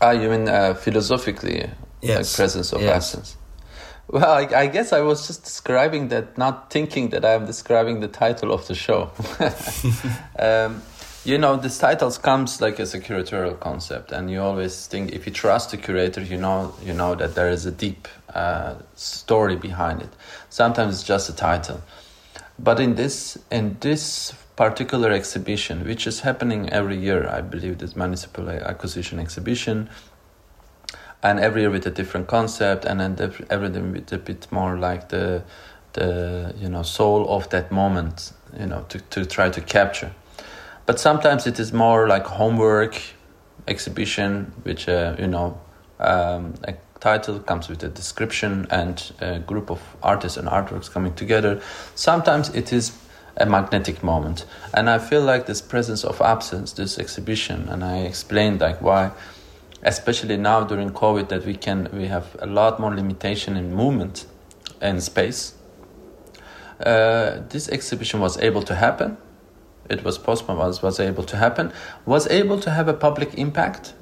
Ah, 0.00 0.10
you 0.12 0.28
mean 0.30 0.48
uh, 0.48 0.74
philosophically, 0.74 1.70
like 2.02 2.26
presence 2.36 2.72
of 2.72 2.80
Yes. 2.82 2.94
absence? 2.96 3.36
Well, 4.06 4.30
I, 4.30 4.46
I, 4.64 4.66
guess 4.66 4.92
I 4.92 5.00
was 5.00 5.26
just 5.26 5.44
describing 5.44 6.08
that, 6.08 6.36
not 6.36 6.70
thinking 6.70 7.08
that 7.10 7.24
I'm 7.24 7.46
describing 7.46 8.00
the 8.00 8.08
title 8.08 8.52
of 8.52 8.66
the 8.66 8.74
show. 8.74 9.10
um, 10.38 10.82
you 11.24 11.38
know, 11.38 11.56
this 11.56 11.78
titles 11.78 12.18
comes 12.18 12.60
like 12.60 12.78
as 12.78 12.94
a 12.94 13.00
curatorial 13.00 13.58
concept, 13.58 14.12
and 14.12 14.30
you 14.30 14.40
always 14.40 14.86
think 14.86 15.12
if 15.12 15.26
you 15.26 15.32
trust 15.32 15.70
the 15.70 15.78
curator, 15.78 16.20
you 16.20 16.36
know, 16.36 16.74
you 16.82 16.92
know 16.92 17.14
that 17.14 17.34
there 17.34 17.48
is 17.48 17.64
a 17.64 17.70
deep 17.70 18.06
uh, 18.34 18.74
story 18.94 19.56
behind 19.56 20.02
it. 20.02 20.10
Sometimes 20.50 20.94
it's 20.94 21.02
just 21.02 21.30
a 21.30 21.34
title, 21.34 21.80
but 22.58 22.78
in 22.78 22.96
this 22.96 23.38
in 23.50 23.76
this 23.80 24.34
particular 24.56 25.10
exhibition, 25.10 25.84
which 25.84 26.06
is 26.06 26.20
happening 26.20 26.68
every 26.70 26.96
year, 26.96 27.28
I 27.28 27.40
believe 27.40 27.78
this 27.78 27.96
municipal 27.96 28.48
acquisition 28.50 29.18
exhibition 29.18 29.88
and 31.24 31.40
every 31.40 31.62
year 31.62 31.70
with 31.70 31.86
a 31.86 31.90
different 31.90 32.28
concept 32.28 32.84
and 32.84 33.00
then 33.00 33.16
everything 33.48 33.92
with 33.92 34.12
a 34.12 34.18
bit 34.18 34.46
more 34.52 34.76
like 34.76 35.08
the 35.08 35.42
the 35.94 36.54
you 36.58 36.68
know 36.68 36.82
soul 36.82 37.26
of 37.28 37.48
that 37.48 37.72
moment 37.72 38.32
you 38.58 38.66
know 38.66 38.84
to, 38.90 38.98
to 39.10 39.24
try 39.24 39.48
to 39.48 39.60
capture 39.60 40.12
but 40.86 41.00
sometimes 41.00 41.46
it 41.46 41.58
is 41.58 41.72
more 41.72 42.08
like 42.08 42.24
homework 42.26 43.00
exhibition 43.66 44.52
which 44.62 44.88
uh, 44.88 45.14
you 45.18 45.26
know 45.26 45.60
um, 46.00 46.54
a 46.64 46.74
title 47.00 47.38
comes 47.40 47.68
with 47.68 47.82
a 47.82 47.88
description 47.88 48.66
and 48.70 49.12
a 49.20 49.38
group 49.38 49.70
of 49.70 49.80
artists 50.02 50.36
and 50.36 50.48
artworks 50.48 50.90
coming 50.90 51.14
together 51.14 51.60
sometimes 51.94 52.48
it 52.54 52.72
is 52.72 52.92
a 53.38 53.46
magnetic 53.46 54.02
moment 54.02 54.46
and 54.74 54.88
i 54.88 54.98
feel 54.98 55.22
like 55.22 55.46
this 55.46 55.60
presence 55.60 56.04
of 56.04 56.20
absence 56.20 56.72
this 56.72 56.98
exhibition 56.98 57.68
and 57.68 57.82
i 57.82 57.98
explained 57.98 58.60
like 58.60 58.80
why 58.80 59.10
especially 59.84 60.36
now 60.36 60.64
during 60.64 60.90
COVID, 60.90 61.28
that 61.28 61.44
we 61.44 61.54
can 61.54 61.88
we 61.92 62.06
have 62.06 62.36
a 62.40 62.46
lot 62.46 62.80
more 62.80 62.94
limitation 62.94 63.56
in 63.56 63.72
movement 63.72 64.26
and 64.80 65.02
space. 65.02 65.54
Uh, 66.84 67.40
this 67.50 67.68
exhibition 67.68 68.20
was 68.20 68.36
able 68.38 68.62
to 68.62 68.74
happen. 68.74 69.16
It 69.88 70.04
was 70.04 70.18
possible. 70.18 70.56
Was 70.56 70.82
was 70.82 71.00
able 71.00 71.24
to 71.24 71.36
happen. 71.36 71.72
Was 72.06 72.26
able 72.28 72.60
to 72.60 72.70
have 72.70 72.88
a 72.88 72.94
public 72.94 73.34
impact. 73.34 73.94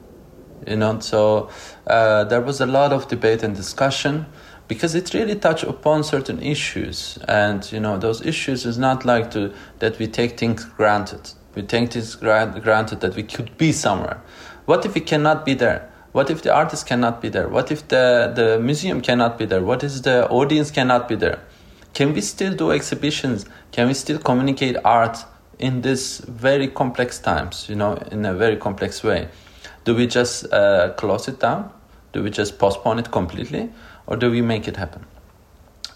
You 0.67 0.77
know, 0.77 1.01
so 1.01 1.51
uh, 1.89 2.23
there 2.25 2.41
was 2.41 2.61
a 2.61 2.67
lot 2.67 2.93
of 2.93 3.09
debate 3.09 3.43
and 3.43 3.57
discussion 3.57 4.27
because 4.69 4.95
it 4.95 5.13
really 5.13 5.35
touched 5.35 5.65
upon 5.65 6.05
certain 6.05 6.41
issues, 6.41 7.19
and 7.27 7.71
you 7.73 7.81
know, 7.81 7.99
those 7.99 8.25
issues 8.25 8.65
is 8.65 8.79
not 8.79 9.05
like 9.05 9.33
to 9.33 9.53
that 9.81 9.99
we 9.99 10.07
take 10.07 10.39
things 10.39 10.65
granted. 10.65 11.33
We 11.57 11.63
take 11.63 11.93
things 11.93 12.15
granted 12.15 13.01
that 13.01 13.17
we 13.17 13.25
could 13.25 13.59
be 13.59 13.73
somewhere 13.73 14.23
what 14.65 14.87
if 14.87 14.95
we 14.95 15.01
cannot 15.01 15.45
be 15.45 15.55
there? 15.55 15.91
What 16.13 16.31
if 16.31 16.43
the 16.43 16.55
artist 16.55 16.87
cannot 16.87 17.21
be 17.21 17.29
there? 17.29 17.49
What 17.49 17.73
if 17.73 17.89
the, 17.89 18.33
the 18.35 18.61
museum 18.61 19.01
cannot 19.01 19.39
be 19.39 19.47
there? 19.47 19.63
What 19.63 19.83
if 19.83 20.03
the 20.03 20.29
audience 20.29 20.71
cannot 20.71 21.09
be 21.09 21.17
there? 21.17 21.41
Can 21.95 22.13
we 22.13 22.21
still 22.21 22.55
do 22.55 22.71
exhibitions? 22.71 23.45
Can 23.73 23.89
we 23.89 23.95
still 23.95 24.19
communicate 24.19 24.77
art 24.85 25.19
in 25.59 25.83
this 25.83 26.19
very 26.19 26.69
complex 26.69 27.19
times, 27.19 27.67
you 27.69 27.77
know, 27.77 27.95
in 28.11 28.25
a 28.25 28.35
very 28.35 28.57
complex 28.57 29.03
way? 29.03 29.29
Do 29.85 29.95
we 29.95 30.07
just 30.07 30.53
uh, 30.53 30.93
close 30.97 31.29
it 31.29 31.41
down? 31.41 31.71
Do 32.13 32.23
we 32.23 32.31
just 32.31 32.59
postpone 32.59 32.99
it 32.99 33.11
completely? 33.11 33.71
Or 34.07 34.17
do 34.17 34.31
we 34.31 34.43
make 34.43 34.69
it 34.69 34.77
happen? 34.77 35.07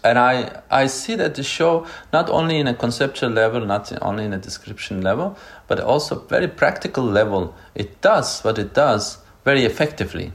and 0.03 0.17
I, 0.17 0.61
I 0.69 0.87
see 0.87 1.15
that 1.15 1.35
the 1.35 1.43
show 1.43 1.85
not 2.13 2.29
only 2.29 2.59
in 2.59 2.67
a 2.67 2.73
conceptual 2.73 3.29
level 3.29 3.65
not 3.65 3.91
only 4.01 4.25
in 4.25 4.33
a 4.33 4.37
description 4.37 5.01
level 5.01 5.37
but 5.67 5.79
also 5.79 6.19
very 6.27 6.47
practical 6.47 7.03
level 7.03 7.55
it 7.75 8.01
does 8.01 8.41
what 8.41 8.57
it 8.59 8.73
does 8.73 9.17
very 9.43 9.65
effectively 9.65 10.31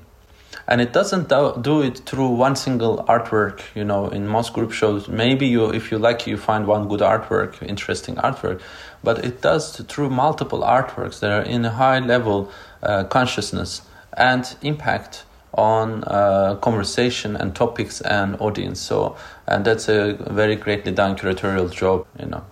and 0.73 0.81
it 0.81 0.95
doesn't 0.95 1.29
do, 1.29 1.83
it 1.83 1.99
through 2.07 2.29
one 2.29 2.57
single 2.57 3.05
artwork 3.05 3.61
you 3.75 3.85
know 3.85 4.09
in 4.09 4.27
most 4.27 4.55
group 4.55 4.73
shows 4.73 5.07
maybe 5.07 5.47
you 5.47 5.69
if 5.71 5.91
you 5.91 5.99
like 5.99 6.27
you 6.27 6.39
find 6.39 6.67
one 6.67 6.89
good 6.89 7.01
artwork 7.01 7.63
interesting 7.63 8.15
artwork 8.17 8.59
but 9.05 9.23
it 9.23 9.43
does 9.43 9.77
through 9.77 10.09
multiple 10.09 10.61
artworks 10.61 11.21
that 11.21 11.31
are 11.31 11.43
in 11.43 11.63
a 11.67 11.71
high 11.71 11.99
level 11.99 12.51
uh, 12.83 13.05
consciousness 13.05 13.83
and 14.15 14.57
impact 14.63 15.25
on 15.53 16.03
uh, 16.05 16.57
conversation 16.63 17.37
and 17.37 17.55
topics 17.55 18.01
and 18.01 18.41
audience. 18.41 18.81
So, 18.81 19.17
and 19.47 19.67
that's 19.67 19.87
a 19.89 20.15
very 20.31 20.57
greatly 20.57 20.93
done 20.93 21.15
curatorial 21.15 21.71
job. 21.71 22.07
You 22.19 22.27
know, 22.27 22.45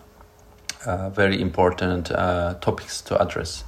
uh, 0.84 1.08
very 1.08 1.40
important 1.40 2.10
uh, 2.10 2.54
topics 2.60 3.00
to 3.02 3.18
address. 3.18 3.64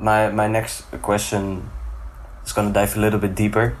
My 0.00 0.28
my 0.30 0.48
next 0.48 0.82
question 1.02 1.70
going 2.52 2.68
to 2.68 2.74
dive 2.74 2.96
a 2.96 3.00
little 3.00 3.18
bit 3.18 3.34
deeper. 3.34 3.76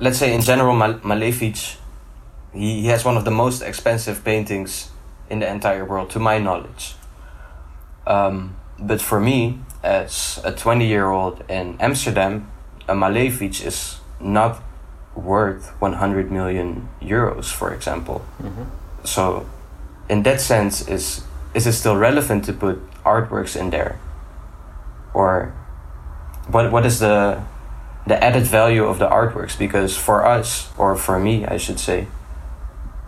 Let's 0.00 0.18
say 0.18 0.34
in 0.34 0.40
general, 0.40 0.74
Mal- 0.74 1.00
Malevich, 1.00 1.76
he, 2.52 2.82
he 2.82 2.86
has 2.88 3.04
one 3.04 3.16
of 3.16 3.24
the 3.24 3.30
most 3.30 3.62
expensive 3.62 4.24
paintings 4.24 4.90
in 5.30 5.38
the 5.38 5.48
entire 5.50 5.84
world, 5.84 6.10
to 6.10 6.18
my 6.18 6.38
knowledge. 6.38 6.94
Um, 8.06 8.56
but 8.78 9.00
for 9.00 9.20
me, 9.20 9.60
as 9.82 10.40
a 10.44 10.52
20 10.52 10.86
year 10.86 11.10
old 11.10 11.44
in 11.48 11.76
Amsterdam, 11.80 12.50
a 12.88 12.94
Malevich 12.94 13.64
is 13.64 13.98
not 14.20 14.62
worth 15.14 15.70
100 15.80 16.30
million 16.30 16.88
euros, 17.00 17.52
for 17.52 17.72
example. 17.72 18.24
Mm-hmm. 18.42 18.64
So, 19.04 19.46
in 20.08 20.22
that 20.24 20.40
sense, 20.40 20.86
is 20.88 21.22
is 21.54 21.66
it 21.66 21.72
still 21.72 21.96
relevant 21.96 22.44
to 22.46 22.52
put 22.52 22.80
artworks 23.04 23.56
in 23.56 23.70
there, 23.70 23.98
or 25.12 25.52
what 26.48 26.72
what 26.72 26.86
is 26.86 26.98
the 27.00 27.42
the 28.06 28.22
added 28.22 28.44
value 28.44 28.84
of 28.84 28.98
the 28.98 29.08
artworks? 29.08 29.58
Because 29.58 29.96
for 29.96 30.26
us, 30.26 30.70
or 30.76 30.96
for 30.96 31.18
me, 31.18 31.44
I 31.46 31.56
should 31.56 31.78
say, 31.78 32.06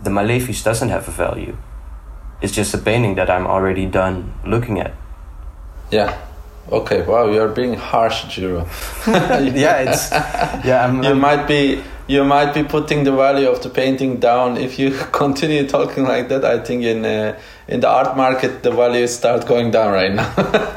the 0.03 0.09
Malevich 0.09 0.63
doesn't 0.63 0.89
have 0.89 1.07
a 1.07 1.11
value. 1.11 1.57
It's 2.41 2.53
just 2.53 2.73
a 2.73 2.77
painting 2.77 3.15
that 3.15 3.29
I'm 3.29 3.47
already 3.47 3.85
done 3.85 4.33
looking 4.45 4.79
at. 4.79 4.93
Yeah, 5.91 6.17
Okay, 6.71 7.03
wow, 7.03 7.29
you're 7.29 7.49
being 7.49 7.75
harsh, 7.75 8.23
Jiro. 8.25 8.67
yeah, 9.07 9.85
it's 9.85 10.11
yeah. 10.65 10.83
I'm, 10.83 11.03
you 11.03 11.11
I'm, 11.11 11.19
might 11.19 11.45
be 11.45 11.83
you 12.07 12.23
might 12.23 12.53
be 12.53 12.63
putting 12.63 13.03
the 13.03 13.11
value 13.11 13.49
of 13.49 13.63
the 13.63 13.69
painting 13.69 14.17
down 14.19 14.57
if 14.57 14.77
you 14.77 14.91
continue 15.11 15.67
talking 15.67 16.03
like 16.03 16.29
that. 16.29 16.45
I 16.45 16.59
think 16.59 16.83
in 16.83 17.05
uh, 17.05 17.39
in 17.67 17.79
the 17.79 17.87
art 17.87 18.15
market 18.15 18.63
the 18.63 18.71
values 18.71 19.15
start 19.15 19.47
going 19.47 19.71
down 19.71 19.91
right 19.91 20.13
now. 20.13 20.29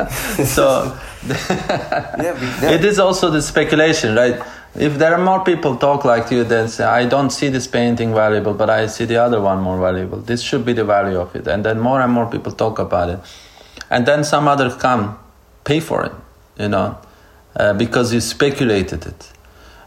so 0.44 0.98
yeah, 1.28 2.60
yeah, 2.62 2.70
it 2.70 2.84
is 2.84 2.98
also 2.98 3.30
the 3.30 3.42
speculation, 3.42 4.14
right? 4.14 4.40
If 4.74 4.98
there 4.98 5.14
are 5.14 5.24
more 5.24 5.44
people 5.44 5.76
talk 5.76 6.04
like 6.04 6.30
you, 6.30 6.44
then 6.44 6.68
say, 6.68 6.84
I 6.84 7.06
don't 7.06 7.30
see 7.30 7.48
this 7.48 7.66
painting 7.66 8.14
valuable, 8.14 8.54
but 8.54 8.70
I 8.70 8.86
see 8.86 9.06
the 9.06 9.16
other 9.16 9.40
one 9.40 9.60
more 9.60 9.78
valuable. 9.78 10.18
This 10.18 10.40
should 10.42 10.64
be 10.64 10.72
the 10.72 10.84
value 10.84 11.18
of 11.18 11.34
it, 11.34 11.48
and 11.48 11.64
then 11.64 11.80
more 11.80 12.00
and 12.00 12.12
more 12.12 12.30
people 12.30 12.52
talk 12.52 12.78
about 12.78 13.08
it, 13.08 13.18
and 13.90 14.06
then 14.06 14.24
some 14.24 14.46
other 14.46 14.70
come 14.70 15.18
pay 15.64 15.80
for 15.80 16.04
it, 16.04 16.12
you 16.58 16.68
know, 16.68 16.96
uh, 17.56 17.72
because 17.72 18.12
you 18.14 18.20
speculated 18.20 19.06
it. 19.06 19.32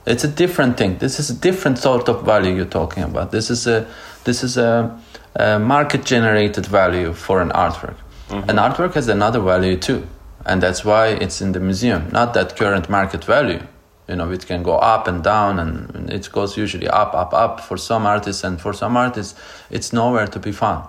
It's 0.06 0.24
a 0.24 0.28
different 0.28 0.78
thing. 0.78 0.98
This 0.98 1.20
is 1.20 1.30
a 1.30 1.36
different 1.36 1.78
sort 1.78 2.10
of 2.10 2.26
value 2.26 2.56
you're 2.56 2.66
talking 2.66 3.04
about. 3.04 3.32
This 3.32 3.50
is 3.50 3.68
a 3.68 3.88
this 4.24 4.44
is 4.44 4.58
a, 4.58 5.00
a 5.36 5.60
market 5.60 6.06
generated 6.06 6.66
value 6.66 7.14
for 7.14 7.42
an 7.42 7.50
artwork. 7.50 7.96
Mm-hmm. 8.30 8.50
An 8.50 8.56
artwork 8.58 8.94
has 8.94 9.08
another 9.08 9.40
value 9.40 9.78
too, 9.78 10.08
and 10.46 10.62
that's 10.62 10.84
why 10.86 11.08
it's 11.08 11.42
in 11.42 11.52
the 11.52 11.60
museum. 11.60 12.10
Not 12.12 12.34
that 12.34 12.56
current 12.56 12.90
market 12.90 13.24
value. 13.26 13.62
You 14.08 14.16
know, 14.16 14.32
it 14.32 14.46
can 14.46 14.64
go 14.64 14.78
up 14.78 15.08
and 15.08 15.24
down, 15.24 15.60
and 15.60 16.10
it 16.10 16.30
goes 16.32 16.58
usually 16.58 16.88
up, 16.88 17.14
up, 17.14 17.34
up 17.34 17.62
for 17.62 17.78
some 17.78 18.06
artists, 18.06 18.44
and 18.44 18.60
for 18.60 18.74
some 18.74 18.98
artists, 18.98 19.40
it's 19.70 19.94
nowhere 19.94 20.28
to 20.28 20.40
be 20.40 20.52
found 20.52 20.88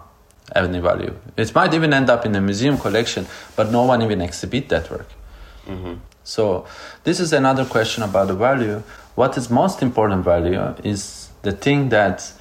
any 0.56 0.80
value. 0.80 1.14
It 1.36 1.54
might 1.54 1.72
even 1.74 1.92
end 1.92 2.10
up 2.10 2.26
in 2.26 2.34
a 2.34 2.40
museum 2.40 2.78
collection, 2.78 3.26
but 3.56 3.70
no 3.70 3.84
one 3.84 4.02
even 4.02 4.20
exhibit 4.20 4.68
that 4.70 4.90
work. 4.90 5.08
Mm-hmm. 5.66 5.94
So 6.24 6.66
this 7.04 7.20
is 7.20 7.32
another 7.32 7.64
question 7.64 8.02
about 8.02 8.28
the 8.28 8.34
value. 8.34 8.82
What 9.14 9.36
is 9.36 9.50
most 9.50 9.82
important 9.82 10.24
value 10.24 10.74
is 10.82 11.28
the 11.42 11.52
thing 11.52 11.90
that 11.90 12.32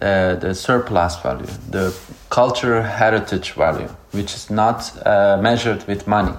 uh, 0.00 0.36
the 0.36 0.54
surplus 0.54 1.16
value, 1.16 1.46
the 1.70 1.94
cultural 2.30 2.82
heritage 2.82 3.52
value, 3.52 3.88
which 4.12 4.34
is 4.34 4.48
not 4.48 4.92
uh, 5.04 5.38
measured 5.40 5.86
with 5.88 6.06
money. 6.06 6.34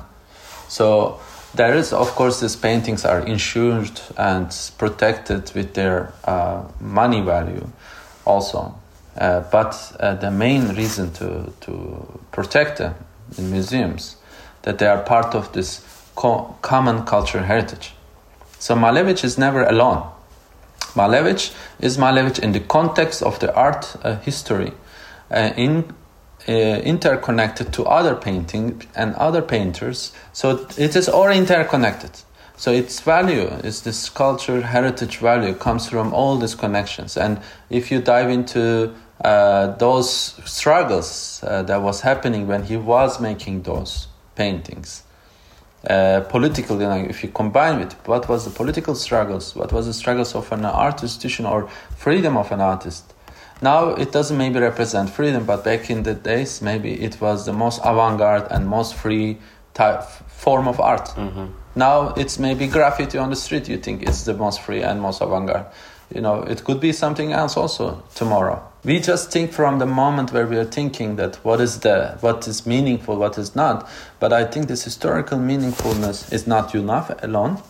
So 0.69 1.19
there 1.55 1.73
is, 1.75 1.91
of 1.91 2.09
course, 2.11 2.39
these 2.39 2.55
paintings 2.55 3.03
are 3.03 3.19
insured 3.19 3.99
and 4.17 4.55
protected 4.77 5.51
with 5.53 5.73
their 5.73 6.13
uh, 6.23 6.63
money 6.79 7.21
value 7.21 7.67
also. 8.25 8.75
Uh, 9.17 9.41
but 9.51 9.75
uh, 9.99 10.13
the 10.15 10.31
main 10.31 10.75
reason 10.75 11.11
to, 11.11 11.51
to 11.61 12.21
protect 12.31 12.77
them 12.77 12.95
in 13.37 13.51
museums 13.51 14.15
that 14.61 14.77
they 14.77 14.85
are 14.85 15.01
part 15.03 15.35
of 15.35 15.51
this 15.51 15.83
co- 16.15 16.55
common 16.61 17.03
cultural 17.03 17.43
heritage. 17.43 17.93
So 18.59 18.75
Malevich 18.75 19.23
is 19.23 19.37
never 19.37 19.63
alone. 19.63 20.09
Malevich 20.93 21.53
is 21.79 21.97
Malevich 21.97 22.39
in 22.39 22.51
the 22.51 22.59
context 22.59 23.23
of 23.23 23.39
the 23.39 23.53
art 23.55 23.95
uh, 24.03 24.17
history, 24.17 24.73
uh, 25.31 25.51
in 25.55 25.93
uh, 26.47 26.51
interconnected 26.51 27.71
to 27.73 27.83
other 27.85 28.15
painting 28.15 28.81
and 28.95 29.15
other 29.15 29.41
painters. 29.41 30.11
So 30.33 30.67
it 30.77 30.95
is 30.95 31.07
all 31.07 31.29
interconnected. 31.29 32.11
So 32.57 32.71
its 32.71 32.99
value 32.99 33.47
is 33.63 33.83
this 33.83 34.09
culture 34.09 34.61
heritage 34.61 35.17
value 35.17 35.53
comes 35.53 35.87
from 35.87 36.13
all 36.13 36.37
these 36.37 36.55
connections. 36.55 37.15
And 37.15 37.39
if 37.69 37.91
you 37.91 38.01
dive 38.01 38.29
into 38.29 38.93
uh, 39.23 39.77
those 39.77 40.09
struggles 40.45 41.41
uh, 41.43 41.63
that 41.63 41.81
was 41.81 42.01
happening 42.01 42.47
when 42.47 42.63
he 42.63 42.75
was 42.75 43.21
making 43.21 43.63
those 43.63 44.07
paintings, 44.35 45.03
uh, 45.87 46.21
politically, 46.21 46.85
like 46.85 47.09
if 47.09 47.23
you 47.23 47.29
combine 47.29 47.79
with 47.79 47.93
what 48.07 48.27
was 48.27 48.45
the 48.45 48.51
political 48.51 48.95
struggles, 48.95 49.55
what 49.55 49.71
was 49.71 49.85
the 49.85 49.93
struggles 49.93 50.35
of 50.35 50.51
an 50.51 50.65
art 50.65 51.01
institution 51.03 51.45
or 51.45 51.69
freedom 51.95 52.35
of 52.35 52.51
an 52.51 52.59
artist. 52.59 53.13
Now 53.61 53.89
it 53.89 54.11
doesn't 54.11 54.37
maybe 54.37 54.59
represent 54.59 55.09
freedom, 55.09 55.45
but 55.45 55.63
back 55.63 55.89
in 55.89 56.03
the 56.03 56.13
days, 56.13 56.61
maybe 56.61 56.93
it 56.93 57.19
was 57.21 57.45
the 57.45 57.53
most 57.53 57.79
avant-garde 57.83 58.47
and 58.51 58.67
most 58.67 58.95
free 58.95 59.37
type 59.73 60.03
form 60.27 60.67
of 60.67 60.79
art. 60.79 61.09
Mm-hmm. 61.09 61.47
Now 61.75 62.13
it's 62.15 62.39
maybe 62.39 62.67
graffiti 62.67 63.17
on 63.17 63.29
the 63.29 63.35
street. 63.35 63.69
You 63.69 63.77
think 63.77 64.03
it's 64.03 64.23
the 64.23 64.33
most 64.33 64.61
free 64.61 64.81
and 64.81 65.01
most 65.01 65.21
avant-garde. 65.21 65.65
You 66.13 66.21
know, 66.21 66.41
it 66.41 66.63
could 66.63 66.79
be 66.79 66.91
something 66.91 67.33
else 67.33 67.55
also 67.55 68.03
tomorrow. 68.15 68.63
We 68.83 68.99
just 68.99 69.31
think 69.31 69.51
from 69.51 69.79
the 69.79 69.85
moment 69.85 70.31
where 70.31 70.47
we 70.47 70.57
are 70.57 70.65
thinking 70.65 71.17
that 71.17 71.35
what 71.43 71.61
is 71.61 71.81
the 71.81 72.17
what 72.21 72.47
is 72.47 72.65
meaningful, 72.65 73.17
what 73.17 73.37
is 73.37 73.55
not. 73.55 73.87
But 74.19 74.33
I 74.33 74.45
think 74.45 74.67
this 74.67 74.83
historical 74.83 75.37
meaningfulness 75.37 76.33
is 76.33 76.47
not 76.47 76.73
enough 76.73 77.11
alone. 77.21 77.61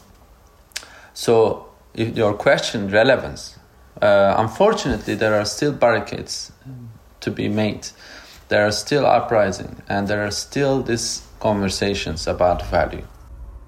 So, 1.14 1.66
if 1.94 2.16
your 2.16 2.34
question 2.34 2.90
relevance, 2.90 3.60
uh, 4.02 4.36
unfortunately, 4.38 5.16
there 5.16 5.36
are 5.36 5.46
still 5.46 5.74
barricades 5.74 6.52
to 7.20 7.32
be 7.32 7.50
made. 7.50 7.88
There 8.48 8.66
are 8.66 8.72
still 8.72 9.06
uprising, 9.06 9.82
and 9.90 10.08
there 10.08 10.26
are 10.26 10.32
still 10.32 10.82
these 10.82 11.24
conversations 11.40 12.28
about 12.28 12.66
value. 12.68 13.06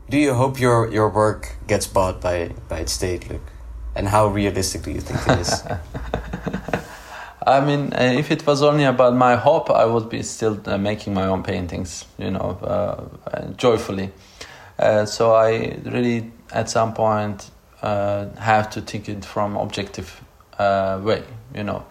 Do 0.09 0.17
you 0.17 0.33
hope 0.33 0.59
your, 0.59 0.91
your 0.91 1.09
work 1.09 1.57
gets 1.67 1.87
bought 1.87 2.21
by, 2.21 2.53
by 2.67 2.85
state, 2.85 3.29
Luke? 3.29 3.50
And 3.95 4.07
how 4.07 4.27
realistic 4.27 4.83
do 4.83 4.91
you 4.91 5.01
think 5.01 5.19
it 5.27 5.39
is? 5.39 5.63
I 7.45 7.59
mean, 7.59 7.91
uh, 7.93 8.13
if 8.17 8.29
it 8.29 8.45
was 8.45 8.61
only 8.61 8.83
about 8.83 9.15
my 9.15 9.35
hope, 9.35 9.71
I 9.71 9.85
would 9.85 10.09
be 10.09 10.21
still 10.21 10.59
uh, 10.65 10.77
making 10.77 11.13
my 11.15 11.25
own 11.25 11.41
paintings, 11.41 12.05
you 12.19 12.29
know, 12.29 12.57
uh, 12.61 13.29
uh, 13.29 13.47
joyfully. 13.57 14.11
Uh, 14.77 15.05
so 15.05 15.33
I 15.33 15.77
really, 15.83 16.31
at 16.51 16.69
some 16.69 16.93
point, 16.93 17.49
have 17.81 18.69
to 18.69 18.81
think 18.81 19.09
it 19.09 19.25
from 19.25 19.57
objective 19.57 20.21
way, 20.59 21.23
you 21.55 21.63
know. 21.63 21.83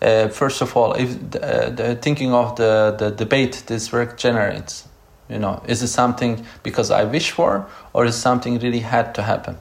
First 0.00 0.62
of 0.62 0.74
all, 0.76 0.94
if 0.94 1.30
the, 1.30 1.72
the 1.76 1.98
thinking 2.00 2.32
of 2.32 2.56
the, 2.56 2.96
the 2.98 3.10
debate 3.10 3.64
this 3.66 3.92
work 3.92 4.16
generates, 4.16 4.88
you 5.28 5.38
know, 5.38 5.62
is 5.68 5.82
it 5.82 5.88
something 5.88 6.44
because 6.62 6.90
I 6.90 7.04
wish 7.04 7.32
for, 7.32 7.66
or 7.92 8.06
is 8.06 8.16
something 8.16 8.58
really 8.58 8.80
had 8.80 9.14
to 9.16 9.22
happen? 9.22 9.58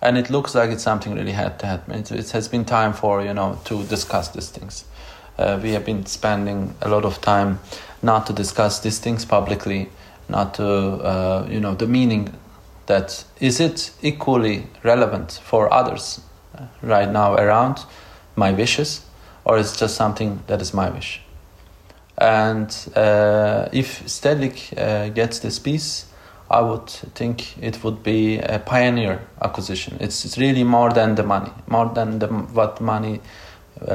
And 0.00 0.16
it 0.16 0.30
looks 0.30 0.54
like 0.54 0.70
it's 0.70 0.82
something 0.82 1.14
really 1.14 1.32
had 1.32 1.58
to 1.60 1.66
happen. 1.66 1.94
It, 1.94 2.10
it 2.12 2.30
has 2.30 2.48
been 2.48 2.64
time 2.64 2.92
for 2.92 3.22
you 3.22 3.34
know 3.34 3.58
to 3.64 3.84
discuss 3.84 4.28
these 4.28 4.50
things. 4.50 4.84
Uh, 5.38 5.58
we 5.62 5.72
have 5.72 5.84
been 5.84 6.04
spending 6.06 6.74
a 6.82 6.88
lot 6.88 7.04
of 7.04 7.20
time 7.20 7.60
not 8.02 8.26
to 8.26 8.32
discuss 8.32 8.80
these 8.80 8.98
things 8.98 9.24
publicly, 9.24 9.88
not 10.28 10.54
to 10.54 10.66
uh, 10.66 11.46
you 11.50 11.60
know 11.60 11.74
the 11.74 11.86
meaning 11.86 12.34
that 12.86 13.24
is 13.40 13.60
it 13.60 13.90
equally 14.02 14.66
relevant 14.82 15.40
for 15.44 15.72
others 15.72 16.20
uh, 16.56 16.66
right 16.82 17.10
now 17.10 17.34
around 17.34 17.84
my 18.36 18.52
wishes, 18.52 19.04
or 19.44 19.58
is 19.58 19.76
just 19.76 19.96
something 19.96 20.42
that 20.46 20.60
is 20.60 20.72
my 20.72 20.88
wish? 20.90 21.20
And 22.16 22.68
uh, 22.96 23.68
if 23.72 24.04
Stedlik 24.06 24.76
uh, 24.76 25.08
gets 25.10 25.38
this 25.38 25.58
piece, 25.58 26.06
I 26.50 26.62
would 26.62 26.88
think 26.88 27.62
it 27.62 27.84
would 27.84 28.02
be 28.02 28.38
a 28.38 28.58
pioneer 28.58 29.20
acquisition. 29.42 29.98
It's, 30.00 30.24
it's 30.24 30.38
really 30.38 30.64
more 30.64 30.90
than 30.90 31.14
the 31.14 31.22
money, 31.22 31.50
more 31.66 31.92
than 31.94 32.18
the, 32.18 32.28
what 32.28 32.80
money, 32.80 33.20
uh, 33.86 33.92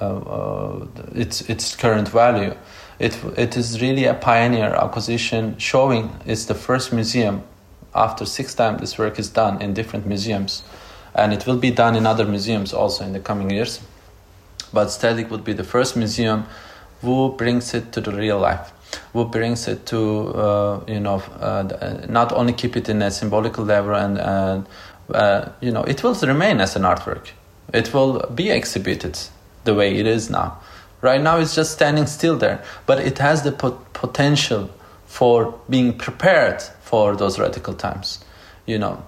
uh, 0.00 0.04
uh, 0.04 0.86
its 1.14 1.42
its 1.42 1.76
current 1.76 2.08
value. 2.08 2.54
It 2.98 3.18
it 3.36 3.56
is 3.56 3.80
really 3.80 4.04
a 4.04 4.14
pioneer 4.14 4.74
acquisition, 4.74 5.58
showing 5.58 6.10
it's 6.24 6.46
the 6.46 6.54
first 6.54 6.92
museum 6.92 7.42
after 7.92 8.24
six 8.24 8.54
times 8.54 8.80
this 8.80 8.96
work 8.96 9.18
is 9.18 9.28
done 9.28 9.60
in 9.60 9.74
different 9.74 10.06
museums, 10.06 10.62
and 11.14 11.32
it 11.32 11.46
will 11.46 11.58
be 11.58 11.70
done 11.70 11.96
in 11.96 12.06
other 12.06 12.24
museums 12.24 12.72
also 12.72 13.04
in 13.04 13.12
the 13.12 13.20
coming 13.20 13.50
years. 13.50 13.80
But 14.72 14.88
Stedelijk 14.88 15.28
would 15.28 15.44
be 15.44 15.54
the 15.54 15.64
first 15.64 15.96
museum 15.96 16.46
who 17.02 17.34
brings 17.36 17.74
it 17.74 17.92
to 17.92 18.00
the 18.00 18.12
real 18.12 18.38
life 18.38 18.72
who 19.12 19.24
brings 19.24 19.68
it 19.68 19.86
to 19.86 20.28
uh, 20.28 20.80
you 20.86 21.00
know 21.00 21.22
uh, 21.40 22.06
not 22.08 22.32
only 22.32 22.52
keep 22.52 22.76
it 22.76 22.88
in 22.88 23.02
a 23.02 23.10
symbolical 23.10 23.64
level 23.64 23.94
and 23.94 24.18
and 24.18 24.66
uh, 25.14 25.48
you 25.60 25.70
know 25.70 25.82
it 25.84 26.02
will 26.02 26.14
remain 26.14 26.60
as 26.60 26.76
an 26.76 26.82
artwork. 26.82 27.30
It 27.72 27.94
will 27.94 28.20
be 28.34 28.50
exhibited 28.50 29.18
the 29.64 29.74
way 29.74 29.96
it 29.96 30.06
is 30.06 30.30
now. 30.30 30.58
Right 31.02 31.20
now 31.20 31.38
it's 31.38 31.54
just 31.54 31.72
standing 31.72 32.06
still 32.06 32.36
there 32.36 32.62
but 32.86 32.98
it 33.00 33.18
has 33.18 33.42
the 33.42 33.52
pot- 33.52 33.92
potential 33.92 34.70
for 35.06 35.58
being 35.68 35.96
prepared 35.96 36.62
for 36.82 37.16
those 37.16 37.38
radical 37.38 37.74
times 37.74 38.24
you 38.66 38.78
know. 38.78 39.02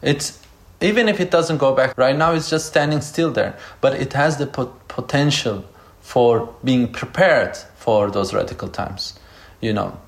It's 0.00 0.40
even 0.80 1.08
if 1.08 1.20
it 1.20 1.30
doesn't 1.30 1.58
go 1.58 1.74
back 1.74 1.96
right 1.98 2.16
now 2.16 2.32
it's 2.32 2.48
just 2.50 2.66
standing 2.66 3.00
still 3.00 3.30
there 3.30 3.58
but 3.80 3.94
it 3.94 4.12
has 4.12 4.36
the 4.38 4.46
pot- 4.46 4.88
potential 4.88 5.64
for 6.08 6.48
being 6.64 6.90
prepared 6.90 7.54
for 7.76 8.10
those 8.10 8.32
radical 8.32 8.66
times. 8.66 9.20
You 9.60 9.74
know, 9.74 10.00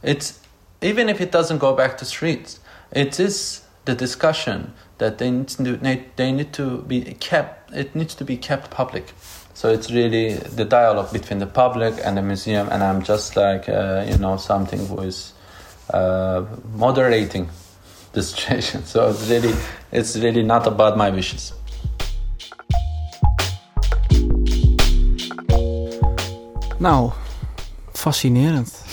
it's 0.00 0.38
even 0.80 1.08
if 1.08 1.20
it 1.20 1.32
doesn't 1.32 1.58
go 1.58 1.74
back 1.74 1.98
to 1.98 2.04
streets, 2.04 2.60
it 2.92 3.18
is 3.18 3.62
the 3.84 3.96
discussion 3.96 4.72
that 4.98 5.18
they 5.18 5.32
need 5.32 5.48
to 5.48 5.98
they 6.14 6.30
need 6.30 6.52
to 6.52 6.82
be 6.82 7.00
kept. 7.18 7.72
It 7.72 7.96
needs 7.96 8.14
to 8.14 8.24
be 8.24 8.36
kept 8.36 8.70
public. 8.70 9.14
So 9.54 9.68
it's 9.68 9.90
really 9.90 10.34
the 10.34 10.64
dialogue 10.64 11.12
between 11.12 11.40
the 11.40 11.50
public 11.62 11.94
and 12.04 12.16
the 12.16 12.22
museum, 12.22 12.68
and 12.70 12.80
I'm 12.80 13.02
just 13.02 13.34
like 13.34 13.68
uh, 13.68 14.06
you 14.08 14.18
know 14.18 14.36
something 14.36 14.86
who 14.86 15.00
is 15.00 15.32
uh, 15.92 16.44
moderating 16.72 17.48
the 18.12 18.22
situation. 18.30 18.84
So 18.84 19.10
it's 19.10 19.28
really 19.28 19.54
it's 19.90 20.16
really 20.16 20.44
not 20.44 20.68
about 20.68 20.96
my 20.96 21.10
wishes. 21.10 21.52
Nou, 26.82 27.10
fascinerend. 27.92 28.84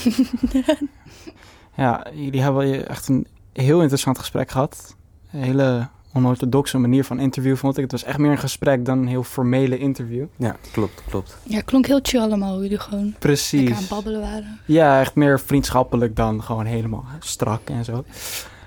ja, 1.75 2.05
jullie 2.13 2.41
hebben 2.41 2.87
echt 2.87 3.07
een 3.07 3.27
heel 3.53 3.79
interessant 3.79 4.17
gesprek 4.19 4.51
gehad. 4.51 4.95
Een 5.31 5.41
hele 5.41 5.87
onorthodoxe 6.13 6.77
manier 6.77 7.03
van 7.03 7.19
interview 7.19 7.55
vond 7.55 7.75
ik. 7.77 7.83
Het 7.83 7.91
was 7.91 8.03
echt 8.03 8.17
meer 8.17 8.31
een 8.31 8.37
gesprek 8.37 8.85
dan 8.85 8.97
een 8.97 9.07
heel 9.07 9.23
formele 9.23 9.77
interview. 9.77 10.25
Ja, 10.35 10.55
klopt, 10.71 11.03
klopt. 11.09 11.37
Ja, 11.43 11.61
klonk 11.61 11.85
heel 11.85 11.99
chill 12.01 12.21
allemaal, 12.21 12.53
hoe 12.53 12.61
jullie 12.61 12.79
gewoon 12.79 12.99
aan 12.99 13.15
Precies. 13.19 13.77
het 13.79 13.87
babbelen 13.89 14.21
waren. 14.21 14.59
Ja, 14.65 14.99
echt 14.99 15.15
meer 15.15 15.39
vriendschappelijk 15.39 16.15
dan 16.15 16.43
gewoon 16.43 16.65
helemaal 16.65 17.05
strak 17.19 17.69
en 17.69 17.85
zo. 17.85 18.03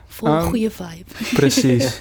Vol 0.07 0.29
Ehm, 0.29 0.43
goede 0.49 0.71
vibe. 0.71 1.35
Precies. 1.35 1.99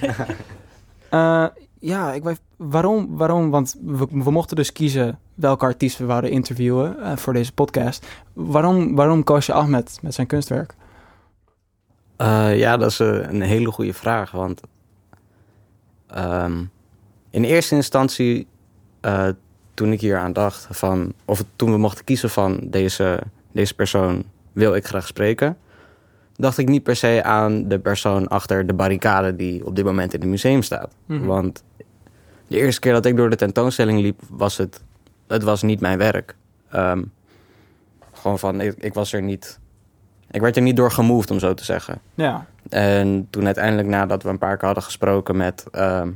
Eh, 1.08 1.46
ja, 1.82 2.12
ik 2.12 2.22
weet, 2.22 2.40
waarom, 2.56 3.16
waarom? 3.16 3.50
Want 3.50 3.76
we, 3.84 4.30
mochten 4.30 4.56
dus 4.56 4.72
kiezen 4.72 5.18
welke 5.34 5.64
artiest 5.64 5.98
we 5.98 6.04
wouden 6.04 6.30
interviewen 6.30 7.00
eh, 7.00 7.16
voor 7.16 7.32
deze 7.32 7.52
podcast. 7.52 8.06
Waarom, 8.32 8.94
waarom 8.94 9.24
koos 9.24 9.46
je 9.46 9.52
Ahmed 9.52 9.98
met 10.02 10.14
zijn 10.14 10.26
kunstwerk? 10.26 10.74
Eh, 12.16 12.58
ja, 12.58 12.76
dat 12.76 12.90
is 12.90 13.00
eh, 13.00 13.08
een 13.08 13.40
hele 13.40 13.70
goede 13.70 13.92
vraag. 13.92 14.30
Want 14.30 14.60
ehm, 16.06 16.64
in 17.30 17.44
eerste 17.44 17.74
instantie, 17.74 18.46
toen 19.74 19.92
ik 19.92 20.00
hier 20.00 20.18
aan 20.18 20.32
dacht, 20.32 20.66
van, 20.70 21.12
of 21.24 21.44
toen 21.56 21.70
we 21.70 21.78
mochten 21.78 22.04
kiezen 22.04 22.30
van 22.30 22.58
deze, 22.62 23.22
deze 23.52 23.74
persoon 23.74 24.24
wil 24.52 24.74
ik 24.74 24.86
graag 24.86 25.06
spreken, 25.06 25.56
dacht 26.36 26.58
ik 26.58 26.68
niet 26.68 26.82
per 26.82 26.96
se 26.96 27.20
aan 27.24 27.68
de 27.68 27.78
persoon 27.78 28.28
achter 28.28 28.66
de 28.66 28.74
barricade 28.74 29.36
die 29.36 29.66
op 29.66 29.76
dit 29.76 29.84
moment 29.84 30.14
in 30.14 30.20
het 30.20 30.28
museum 30.28 30.62
staat. 30.62 30.94
Mhm. 31.06 31.24
Want 31.24 31.62
de 32.46 32.58
eerste 32.58 32.80
keer 32.80 32.92
dat 32.92 33.06
ik 33.06 33.16
door 33.16 33.30
de 33.30 33.36
tentoonstelling 33.36 34.00
liep, 34.00 34.20
was 34.30 34.56
het, 34.56 34.82
het 35.26 35.42
was 35.42 35.62
niet 35.62 35.80
mijn 35.80 35.98
werk. 35.98 36.36
Ehm, 36.70 37.02
gewoon 38.12 38.38
van, 38.38 38.60
ik, 38.60 38.74
ik 38.78 38.94
was 38.94 39.12
er 39.12 39.22
niet, 39.22 39.58
ik 40.30 40.40
werd 40.40 40.56
er 40.56 40.62
niet 40.62 40.76
door 40.76 40.90
gemoved, 40.90 41.30
om 41.30 41.38
zo 41.38 41.54
te 41.54 41.64
zeggen. 41.64 42.00
Ja, 42.14 42.46
En 42.68 43.26
toen 43.30 43.44
uiteindelijk, 43.44 43.88
nadat 43.88 44.22
we 44.22 44.28
een 44.28 44.38
paar 44.38 44.56
keer 44.56 44.64
hadden 44.66 44.84
gesproken 44.84 45.36
met... 45.36 45.64
ehm, 45.70 46.08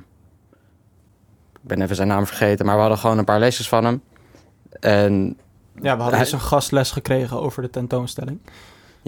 ik 1.52 1.72
ben 1.72 1.82
even 1.82 1.96
zijn 1.96 2.08
naam 2.08 2.26
vergeten, 2.26 2.66
maar 2.66 2.74
we 2.74 2.80
hadden 2.80 2.98
gewoon 2.98 3.18
een 3.18 3.24
paar 3.24 3.38
lesjes 3.38 3.68
van 3.68 3.84
hem. 3.84 4.02
En 4.80 5.36
ja 5.74 5.82
we 5.96 6.02
hadden 6.02 6.08
Hij- 6.10 6.18
dus 6.18 6.32
een 6.32 6.40
gastles 6.40 6.90
gekregen 6.90 7.40
over 7.40 7.62
de 7.62 7.70
tentoonstelling. 7.70 8.38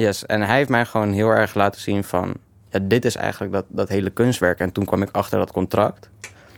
Yes, 0.02 0.26
en 0.26 0.42
hij 0.42 0.56
heeft 0.56 0.68
mij 0.68 0.84
gewoon 0.84 1.12
heel 1.12 1.30
erg 1.30 1.54
laten 1.54 1.80
zien 1.80 2.04
van... 2.04 2.34
Ja, 2.70 2.78
dit 2.82 3.04
is 3.04 3.16
eigenlijk 3.16 3.52
dat, 3.52 3.64
dat 3.68 3.88
hele 3.88 4.11
kunstwerk. 4.11 4.58
En 4.58 4.72
toen 4.72 4.84
kwam 4.84 5.02
ik 5.02 5.08
achter 5.12 5.38
dat 5.38 5.52
contract. 5.52 6.11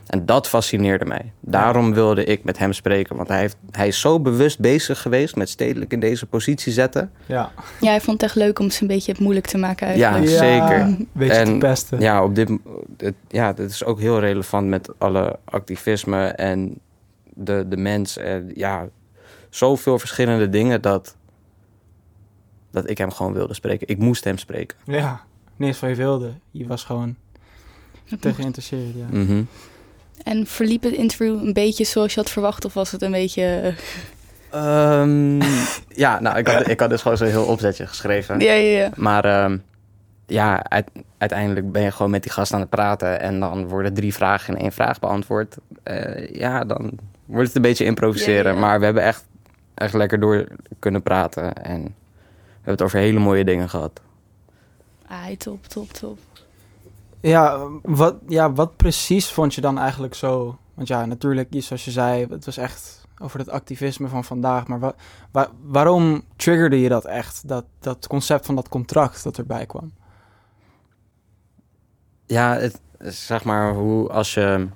En 0.07 0.25
dat 0.25 0.47
fascineerde 0.47 1.05
mij. 1.05 1.31
Daarom 1.39 1.93
wilde 1.93 2.23
ik 2.23 2.43
met 2.43 2.57
hem 2.57 2.73
spreken. 2.73 3.15
Want 3.15 3.27
hij, 3.27 3.39
heeft, 3.39 3.55
hij 3.71 3.87
is 3.87 3.99
zo 3.99 4.19
bewust 4.19 4.59
bezig 4.59 5.01
geweest 5.01 5.35
met 5.35 5.49
stedelijk 5.49 5.91
in 5.91 5.99
deze 5.99 6.25
positie 6.25 6.73
zetten. 6.73 7.11
Ja, 7.25 7.51
Ja, 7.81 7.89
hij 7.89 8.01
vond 8.01 8.21
het 8.21 8.29
echt 8.29 8.39
leuk 8.39 8.59
om 8.59 8.69
ze 8.69 8.81
een 8.81 8.87
beetje 8.87 9.11
het 9.11 9.21
moeilijk 9.21 9.47
te 9.47 9.57
maken 9.57 9.97
Ja, 9.97 10.11
eigenlijk. 10.13 10.37
zeker. 10.43 10.79
Een 10.79 11.07
beetje 11.13 11.33
En- 11.33 11.45
te 11.45 11.57
pesten. 11.57 11.99
Ja, 11.99 12.23
op 12.23 12.35
dit, 12.35 12.49
het, 12.97 13.15
ja, 13.27 13.53
dit 13.53 13.69
is 13.69 13.83
ook 13.83 13.99
heel 13.99 14.19
relevant 14.19 14.67
met 14.67 14.89
alle 14.97 15.39
activisme 15.45 16.25
en 16.27 16.79
de, 17.33 17.65
de 17.69 17.77
mens. 17.77 18.17
En 18.17 18.51
ja, 18.55 18.87
zoveel 19.49 19.99
verschillende 19.99 20.49
dingen 20.49 20.81
dat, 20.81 21.15
dat 22.71 22.89
ik 22.89 22.97
hem 22.97 23.11
gewoon 23.11 23.33
wilde 23.33 23.53
spreken. 23.53 23.87
Ik 23.87 23.97
moest 23.97 24.23
hem 24.23 24.37
spreken. 24.37 24.77
Ja, 24.85 25.21
niet 25.55 25.67
eens 25.67 25.77
van 25.77 25.89
je 25.89 25.95
wilde. 25.95 26.31
Je 26.51 26.67
was 26.67 26.83
gewoon 26.83 27.15
te 28.19 28.33
geïnteresseerd, 28.33 28.95
ja. 28.95 29.05
Mhm. 29.19 29.43
En 30.23 30.45
verliep 30.47 30.83
het 30.83 30.93
interview 30.93 31.45
een 31.45 31.53
beetje 31.53 31.83
zoals 31.83 32.13
je 32.13 32.19
had 32.19 32.29
verwacht? 32.29 32.65
Of 32.65 32.73
was 32.73 32.91
het 32.91 33.01
een 33.01 33.11
beetje... 33.11 33.43
eh, 33.43 33.73
Ehm, 34.51 35.41
ja, 36.03 36.19
nou, 36.19 36.37
ik 36.37 36.47
had, 36.47 36.67
ik 36.67 36.79
had 36.79 36.89
dus 36.89 37.01
gewoon 37.01 37.17
zo'n 37.17 37.27
heel 37.27 37.45
opzetje 37.45 37.87
geschreven. 37.87 38.39
Ja, 38.39 38.53
ja, 38.53 38.77
ja. 38.79 38.89
Maar 38.95 39.25
ehm, 39.25 39.57
ja, 40.27 40.63
uit- 40.63 40.89
uiteindelijk 41.17 41.71
ben 41.71 41.81
je 41.81 41.91
gewoon 41.91 42.11
met 42.11 42.23
die 42.23 42.31
gast 42.31 42.53
aan 42.53 42.59
het 42.59 42.69
praten. 42.69 43.19
En 43.19 43.39
dan 43.39 43.67
worden 43.67 43.93
drie 43.93 44.13
vragen 44.13 44.55
in 44.55 44.61
één 44.61 44.71
vraag 44.71 44.99
beantwoord. 44.99 45.55
Eh, 45.83 46.29
ja, 46.35 46.63
dan 46.63 46.91
wordt 47.25 47.47
het 47.47 47.55
een 47.55 47.61
beetje 47.61 47.85
improviseren. 47.85 48.43
Ja, 48.45 48.51
ja. 48.51 48.59
Maar 48.59 48.79
we 48.79 48.85
hebben 48.85 49.03
echt, 49.03 49.25
echt 49.73 49.93
lekker 49.93 50.19
door 50.19 50.47
kunnen 50.79 51.01
praten. 51.03 51.53
En 51.63 51.95
hebben 52.61 52.71
het 52.73 52.81
over 52.81 52.99
hele 52.99 53.19
mooie 53.19 53.45
dingen 53.45 53.69
gehad. 53.69 54.01
Ah, 55.07 55.25
top, 55.37 55.65
top, 55.67 55.91
top. 55.91 56.19
Ja 57.21 57.67
wat, 57.83 58.15
ja, 58.27 58.53
wat 58.53 58.75
precies 58.75 59.31
vond 59.31 59.53
je 59.53 59.61
dan 59.61 59.77
eigenlijk 59.77 60.13
zo? 60.13 60.57
Want 60.73 60.87
ja, 60.87 61.05
natuurlijk, 61.05 61.49
zoals 61.57 61.85
je 61.85 61.91
zei, 61.91 62.25
het 62.29 62.45
was 62.45 62.57
echt 62.57 63.05
over 63.21 63.39
het 63.39 63.49
activisme 63.49 64.07
van 64.07 64.23
vandaag. 64.23 64.67
Maar 64.67 64.79
wa- 64.79 64.95
wa- 65.31 65.49
waarom 65.63 66.23
triggerde 66.35 66.79
je 66.79 66.89
dat 66.89 67.05
echt? 67.05 67.47
Dat, 67.47 67.65
dat 67.79 68.07
concept 68.07 68.45
van 68.45 68.55
dat 68.55 68.69
contract 68.69 69.23
dat 69.23 69.37
erbij 69.37 69.65
kwam? 69.65 69.91
Ja, 72.25 72.55
het, 72.55 72.79
zeg 72.99 73.43
maar 73.43 73.73
hoe 73.73 74.09
als 74.09 74.33
je... 74.33 74.67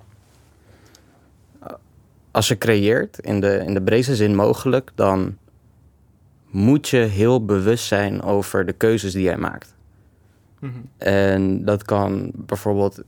Als 2.31 2.47
je 2.47 2.57
creëert, 2.57 3.19
in 3.19 3.39
de, 3.39 3.57
in 3.57 3.73
de 3.73 3.81
breedste 3.81 4.15
zin 4.15 4.35
mogelijk... 4.35 4.91
dan 4.95 5.37
moet 6.55 6.87
je 6.89 6.97
heel 6.97 7.45
bewust 7.45 7.85
zijn 7.85 8.21
over 8.21 8.65
de 8.65 8.73
keuzes 8.73 9.13
die 9.13 9.23
jij 9.23 9.37
maakt. 9.37 9.73
En 10.97 11.65
dat 11.65 11.83
kan 11.83 12.31
bijvoorbeeld, 12.33 13.01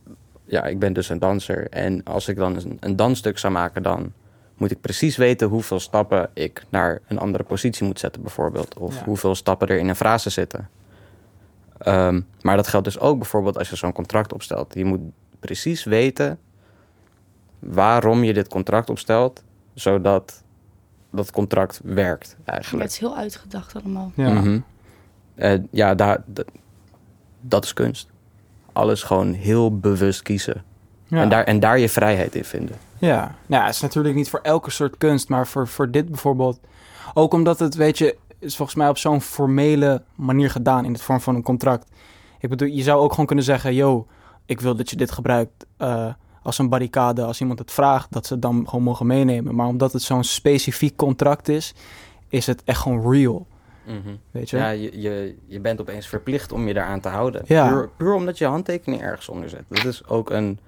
ja, 0.45 0.63
ik 0.63 0.79
ben 0.79 0.93
dus 0.93 1.09
een 1.09 1.19
danser. 1.19 1.69
En 1.69 2.03
als 2.03 2.27
ik 2.27 2.35
dan 2.35 2.55
een, 2.55 2.77
een 2.79 2.95
dansstuk 2.95 3.37
zou 3.37 3.53
maken, 3.53 3.83
dan 3.83 4.11
moet 4.57 4.71
ik 4.71 4.81
precies 4.81 5.17
weten 5.17 5.47
hoeveel 5.47 5.79
stappen 5.79 6.29
ik 6.33 6.63
naar 6.69 6.99
een 7.07 7.19
andere 7.19 7.43
positie 7.43 7.85
moet 7.85 7.99
zetten, 7.99 8.21
bijvoorbeeld. 8.21 8.77
Of 8.77 8.95
Ja. 8.95 9.03
hoeveel 9.03 9.35
stappen 9.35 9.67
er 9.67 9.77
in 9.77 9.87
een 9.89 9.95
frase 9.95 10.29
zitten. 10.29 10.69
Ehm, 11.77 12.21
maar 12.41 12.55
dat 12.55 12.67
geldt 12.67 12.85
dus 12.85 12.99
ook 12.99 13.17
bijvoorbeeld 13.17 13.57
als 13.57 13.69
je 13.69 13.75
zo'n 13.75 13.93
contract 13.93 14.33
opstelt. 14.33 14.73
Je 14.73 14.85
moet 14.85 15.01
precies 15.39 15.83
weten 15.83 16.39
waarom 17.59 18.23
je 18.23 18.33
dit 18.33 18.47
contract 18.47 18.89
opstelt, 18.89 19.43
zodat 19.73 20.43
dat 21.17 21.31
contract 21.31 21.79
werkt 21.83 22.37
eigenlijk. 22.45 22.83
het 22.83 22.93
is 22.93 22.99
heel 22.99 23.15
uitgedacht 23.15 23.75
allemaal. 23.75 24.11
Ja. 24.15 24.29
Mhm. 24.29 24.59
Eh, 25.35 25.59
ja, 25.71 25.95
daar, 25.95 26.23
dat 27.41 27.63
is 27.63 27.73
kunst. 27.73 28.07
Alles 28.73 29.03
gewoon 29.03 29.33
heel 29.33 29.77
bewust 29.79 30.21
kiezen. 30.21 30.63
Ja. 31.07 31.21
En, 31.21 31.29
daar, 31.29 31.43
en 31.43 31.59
daar 31.59 31.79
je 31.79 31.89
vrijheid 31.89 32.35
in 32.35 32.43
vinden. 32.43 32.75
Ja, 32.97 33.35
nou, 33.45 33.65
het 33.65 33.73
is 33.73 33.81
natuurlijk 33.81 34.15
niet 34.15 34.29
voor 34.29 34.39
elke 34.39 34.71
soort 34.71 34.97
kunst, 34.97 35.29
maar 35.29 35.47
voor, 35.47 35.67
voor 35.67 35.91
dit 35.91 36.09
bijvoorbeeld. 36.09 36.59
Ook 37.13 37.33
omdat 37.33 37.59
het, 37.59 37.75
weet 37.75 37.97
je, 37.97 38.17
is 38.39 38.55
volgens 38.55 38.77
mij 38.77 38.89
op 38.89 38.97
zo'n 38.97 39.21
formele 39.21 40.03
manier 40.15 40.49
gedaan 40.49 40.85
in 40.85 40.93
de 40.93 40.99
vorm 40.99 41.21
van 41.21 41.35
een 41.35 41.43
contract. 41.43 41.91
Ik 42.39 42.49
bedoel, 42.49 42.67
je 42.67 42.83
zou 42.83 42.99
ook 43.01 43.11
gewoon 43.11 43.25
kunnen 43.25 43.45
zeggen, 43.45 43.73
yo, 43.73 44.07
ik 44.45 44.61
wil 44.61 44.75
dat 44.75 44.89
je 44.89 44.95
dit 44.95 45.11
gebruikt 45.11 45.65
eh, 45.77 46.13
als 46.47 46.57
een 46.57 46.69
barricade. 46.69 47.23
Als 47.23 47.39
iemand 47.41 47.59
het 47.59 47.71
vraagt, 47.71 48.11
dat 48.11 48.25
ze 48.25 48.33
het 48.33 48.41
dan 48.41 48.67
gewoon 48.69 48.83
mogen 48.85 49.07
meenemen. 49.07 49.55
Maar 49.55 49.67
omdat 49.67 49.93
het 49.93 50.01
zo'n 50.01 50.23
specifiek 50.23 50.95
contract 50.95 51.47
is, 51.49 51.73
is 52.29 52.45
het 52.47 52.63
echt 52.63 52.79
gewoon 52.81 53.11
real, 53.11 53.47
weet 54.31 54.49
je? 54.49 54.57
Ja, 54.57 54.69
je, 54.69 55.01
je, 55.01 55.35
je 55.47 55.59
bent 55.59 55.81
opeens 55.81 56.07
verplicht 56.07 56.51
om 56.51 56.67
je 56.67 56.73
daaraan 56.73 56.99
te 56.99 57.09
houden. 57.09 57.41
Ja. 57.45 57.67
Puur, 57.69 57.89
puur 57.97 58.13
omdat 58.13 58.37
je 58.37 58.45
handtekening 58.45 59.01
ergens 59.01 59.29
onder 59.29 59.49
zet. 59.49 59.63
Dat 59.67 59.85
is 59.85 60.07
ook 60.07 60.29
een, 60.29 60.59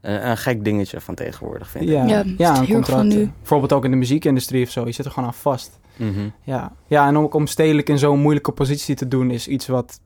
een, 0.00 0.28
een 0.28 0.36
gek 0.36 0.64
dingetje 0.64 1.00
van 1.00 1.14
tegenwoordig, 1.14 1.70
vind 1.70 1.84
ik. 1.84 1.90
Ja, 1.90 2.24
Ja, 2.38 2.58
een 2.58 2.66
contract. 2.68 3.04
nu. 3.04 3.30
Bijvoorbeeld 3.38 3.72
ook 3.72 3.84
in 3.84 3.90
de 3.90 3.96
muziekindustrie 3.96 4.64
of 4.64 4.70
zo. 4.70 4.86
Je 4.86 4.92
zit 4.92 5.04
er 5.04 5.10
gewoon 5.10 5.28
aan 5.28 5.34
vast. 5.34 5.78
Mhm. 5.96 6.28
Ja, 6.42 6.72
ja 6.86 7.06
en 7.06 7.18
ook 7.18 7.34
om 7.34 7.46
stedelijk 7.46 7.88
in 7.88 7.98
zo'n 7.98 8.20
moeilijke 8.20 8.52
positie 8.52 8.94
te 8.94 9.08
doen 9.08 9.30
is 9.30 9.48
iets 9.48 9.66
wat 9.66 10.00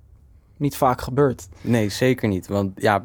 niet 0.57 0.77
vaak 0.77 1.01
gebeurt. 1.01 1.49
Nee, 1.61 1.89
zeker 1.89 2.29
niet. 2.29 2.47
Want 2.49 2.73
ja, 2.83 3.03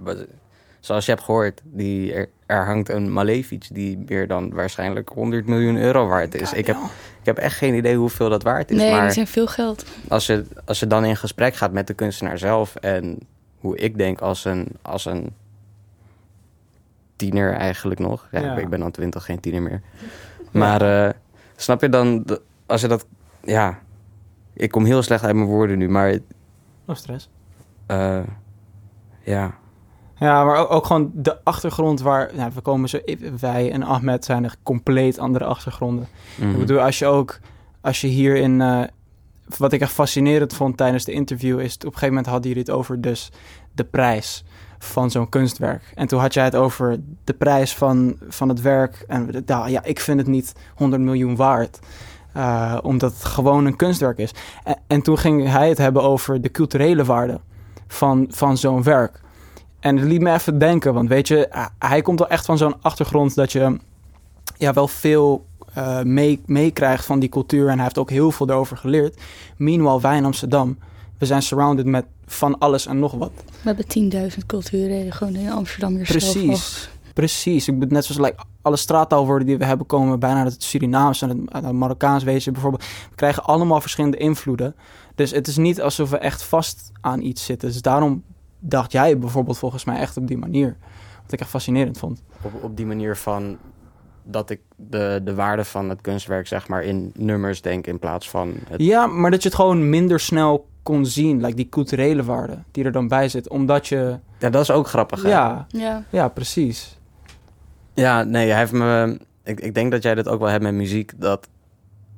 zoals 0.86 1.06
je 1.06 1.12
hebt 1.12 1.24
gehoord, 1.24 1.62
die, 1.63 2.13
er, 2.13 2.30
er 2.45 2.65
hangt 2.65 2.89
een 2.89 3.13
Malefic 3.13 3.67
die 3.71 3.98
meer 4.08 4.28
dan 4.28 4.54
waarschijnlijk 4.54 5.10
100 5.10 5.45
miljoen 5.45 5.78
euro 5.78 6.08
waard 6.08 6.36
is. 6.36 6.54
Ik 6.54 6.67
heb, 6.67 6.78
ik 7.19 7.26
heb 7.26 7.38
echt 7.38 7.58
geen 7.58 7.74
idee 7.76 7.95
hoeveel 7.98 8.30
dat 8.30 8.43
waard 8.43 8.71
is. 8.71 8.78
Nee, 8.78 8.91
maar 8.91 9.02
die 9.04 9.12
zijn 9.12 9.28
veel 9.28 9.48
geld. 9.48 9.86
als 10.08 10.26
je, 10.26 10.45
als 10.65 10.80
je 10.80 10.88
dan 10.88 11.06
in 11.06 11.15
gesprek 11.17 11.56
gaat 11.56 11.71
met 11.71 11.88
de 11.88 11.93
kunstenaar 11.93 12.38
zelf 12.38 12.76
en 12.76 13.19
hoe 13.60 13.78
ik 13.78 13.98
denk 13.98 14.21
als 14.21 14.45
een, 14.45 14.67
als 14.82 15.06
een 15.06 15.34
tiener 17.15 17.54
eigenlijk 17.54 18.00
nog. 18.00 18.28
Ja, 18.32 18.39
Ja. 18.39 18.58
ik 18.58 18.69
ben 18.69 18.80
dan 18.80 18.91
twintig, 18.91 19.26
geen 19.26 19.39
tiener 19.39 19.62
meer. 19.62 19.82
Maar 20.52 21.06
eh, 21.08 21.13
snap 21.56 21.82
je 21.82 21.89
dan, 21.89 22.26
als 22.65 22.82
je 22.82 22.88
dat, 22.88 23.06
ja, 23.43 23.80
ik 24.54 24.71
kom 24.71 24.86
heel 24.86 25.02
slecht 25.04 25.24
uit 25.24 25.36
mijn 25.36 25.48
woorden 25.48 25.78
nu, 25.78 25.89
maar 25.89 26.17
No 26.86 26.93
stress. 26.93 27.30
eh, 27.86 28.19
ja, 29.24 29.56
Ja, 30.19 30.43
maar 30.43 30.58
ook, 30.58 30.71
ook 30.71 30.86
gewoon 30.86 31.12
de 31.13 31.43
achtergrond 31.43 32.01
waar... 32.01 32.32
Nou, 32.36 32.51
we 32.54 32.62
komen 32.62 32.89
zo... 32.89 32.99
Wij 33.39 33.71
en 33.71 33.84
Ahmed 33.84 34.25
zijn 34.25 34.43
er 34.43 34.56
compleet 34.63 35.19
andere 35.19 35.45
achtergronden. 35.45 36.08
mhm. 36.36 36.49
Ik 36.49 36.58
bedoel, 36.58 36.80
als 36.80 36.99
je 36.99 37.06
ook... 37.06 37.39
Als 37.82 38.01
je 38.01 38.08
hier 38.08 38.36
in... 38.36 38.62
eh, 38.62 38.82
wat 39.58 39.73
ik 39.73 39.82
echt 39.82 39.91
fascinerend 39.91 40.54
vond 40.54 40.78
tijdens 40.78 41.04
de 41.04 41.12
interview... 41.12 41.60
is 41.60 41.75
op 41.75 41.84
een 41.84 41.88
gegeven 41.88 42.08
moment 42.08 42.25
hadden 42.25 42.47
jullie 42.47 42.63
het 42.65 42.71
over 42.71 43.01
dus 43.01 43.32
de 43.73 43.84
prijs 43.84 44.43
van 44.80 45.12
zo'n 45.12 45.30
kunstwerk. 45.30 45.91
En 45.95 46.08
toen 46.08 46.19
had 46.19 46.34
jij 46.34 46.43
het 46.43 46.56
over 46.56 46.99
de 47.23 47.34
prijs 47.34 47.75
van, 47.75 48.17
van 48.28 48.49
het 48.49 48.62
werk. 48.62 49.04
En 49.08 49.43
nou, 49.45 49.69
ja, 49.69 49.84
ik 49.84 49.99
vind 49.99 50.19
het 50.19 50.28
niet 50.28 50.54
100 50.75 51.01
miljoen 51.01 51.36
waard. 51.36 51.80
eh, 52.34 52.78
omdat 52.82 53.13
het 53.13 53.23
gewoon 53.25 53.65
een 53.65 53.75
kunstwerk 53.75 54.17
is. 54.17 54.32
En, 54.63 54.78
en 54.88 55.01
toen 55.01 55.17
ging 55.17 55.47
hij 55.49 55.69
het 55.69 55.78
hebben 55.78 56.04
over 56.04 56.41
de 56.41 56.51
culturele 56.51 57.04
waarde 57.04 57.39
van, 57.88 58.25
van 58.30 58.58
zo'n 58.58 58.84
werk. 58.84 59.21
En 59.86 59.98
het 59.98 60.08
liet 60.08 60.21
me 60.21 60.34
even 60.34 60.58
denken, 60.60 60.93
want 60.93 61.10
weet 61.10 61.28
je, 61.28 61.67
hij- 61.80 62.02
komt 62.02 62.19
wel 62.19 62.28
echt 62.28 62.45
van 62.45 62.58
zo'n 62.58 62.82
achtergrond 62.82 63.36
dat 63.36 63.52
je 63.52 63.78
ja, 64.58 64.74
wel 64.74 64.88
veel 64.88 65.45
eh, 65.74 66.02
mee- 66.02 66.41
meekrijgt 66.45 67.06
van 67.06 67.19
die 67.19 67.30
cultuur. 67.30 67.67
En 67.67 67.74
hij 67.74 67.84
heeft 67.84 67.98
ook 67.98 68.10
heel 68.10 68.32
veel 68.32 68.45
daarover 68.45 68.78
geleerd. 68.78 69.21
Meanwhile, 69.58 70.02
wij 70.02 70.17
in 70.17 70.26
Amsterdam, 70.26 70.78
we 71.17 71.26
zijn 71.26 71.41
surrounded 71.41 71.86
met 71.86 72.06
van 72.26 72.58
alles 72.58 72.86
en 72.86 73.00
nog 73.00 73.12
wat. 73.12 73.32
We 73.36 73.74
hebben 73.74 73.86
10.000 73.88 74.45
culturen 74.45 75.12
gewoon 75.13 75.36
in 75.36 75.52
Amsterdam 75.52 75.95
hier. 75.95 76.06
Precies. 76.06 76.89
Precies. 77.13 77.67
Ik 77.67 77.80
bedoel, 77.80 77.93
net 77.95 78.06
zoals 78.06 78.21
like, 78.30 78.43
alle 78.62 78.76
straattaalwoorden 78.76 79.48
die 79.48 79.58
we 79.58 79.65
hebben 79.65 79.86
komen 79.86 80.19
bijna 80.19 80.43
uit 80.43 80.54
het 80.54 80.63
Surinaams 80.63 81.21
en 81.21 81.30
het, 81.30 81.63
het 81.63 81.71
Marokkaans 81.71 82.24
wezen 82.24 82.54
bijvoorbeeld. 82.54 82.84
We 83.10 83.15
krijgen 83.15 83.43
allemaal 83.43 83.82
verschillende 83.82 84.17
invloeden. 84.17 84.76
Dus 85.15 85.32
het 85.32 85.48
is 85.48 85.58
niet 85.58 85.82
alsof 85.82 86.10
we 86.10 86.17
echt 86.17 86.43
vast 86.43 86.91
aan 87.02 87.21
iets 87.21 87.45
zitten. 87.45 87.67
Dus 87.71 87.82
daarom 87.82 88.24
dacht 88.69 88.91
jij 88.91 89.17
bijvoorbeeld 89.17 89.58
volgens 89.58 89.84
mij 89.84 89.97
echt 89.97 90.17
op 90.17 90.28
die 90.28 90.38
manier. 90.38 90.78
Wat 91.23 91.32
ik 91.34 91.39
echt 91.39 91.49
fascinerend 91.49 91.97
vond. 91.97 92.23
op, 92.41 92.63
op 92.63 92.78
die 92.78 92.86
manier 92.86 93.15
van 93.15 93.58
dat 94.23 94.49
ik 94.49 94.62
de, 94.75 95.21
de 95.23 95.36
waarde 95.36 95.65
van 95.65 95.89
het 95.89 96.01
kunstwerk 96.01 96.47
zeg 96.47 96.67
maar 96.67 96.84
in 96.84 97.12
nummers 97.15 97.62
denk 97.62 97.88
in 97.88 97.99
plaats 97.99 98.30
van 98.30 98.54
het, 98.69 98.82
Ja, 98.82 99.08
maar 99.08 99.32
dat 99.32 99.41
je 99.41 99.47
het 99.47 99.58
gewoon 99.58 99.89
minder 99.89 100.19
snel 100.19 100.67
kon 100.84 101.06
zien. 101.06 101.41
Like 101.41 101.56
die 101.56 101.69
culturele 101.69 102.23
waarde 102.23 102.58
die 102.71 102.84
er 102.84 102.91
dan 102.91 103.08
bij 103.08 103.30
zit. 103.30 103.49
Omdat 103.49 103.88
je... 103.88 104.19
ja 104.39 104.49
dat 104.49 104.62
is 104.62 104.71
ook 104.71 104.88
grappig 104.88 105.21
hè? 105.23 105.30
Ja, 105.30 105.65
Ja, 105.67 106.04
ja, 106.10 106.28
precies. 106.28 106.99
Ja, 107.93 108.23
nee, 108.23 108.49
hij 108.49 108.60
heeft 108.60 108.71
me. 108.71 109.19
Ik, 109.43 109.60
ik 109.60 109.73
denk 109.73 109.91
dat 109.91 110.04
jij 110.04 110.15
dat 110.15 110.28
ook 110.28 110.39
wel 110.39 110.49
hebt 110.49 110.63
met 110.63 110.73
muziek. 110.73 111.12
Dat 111.15 111.47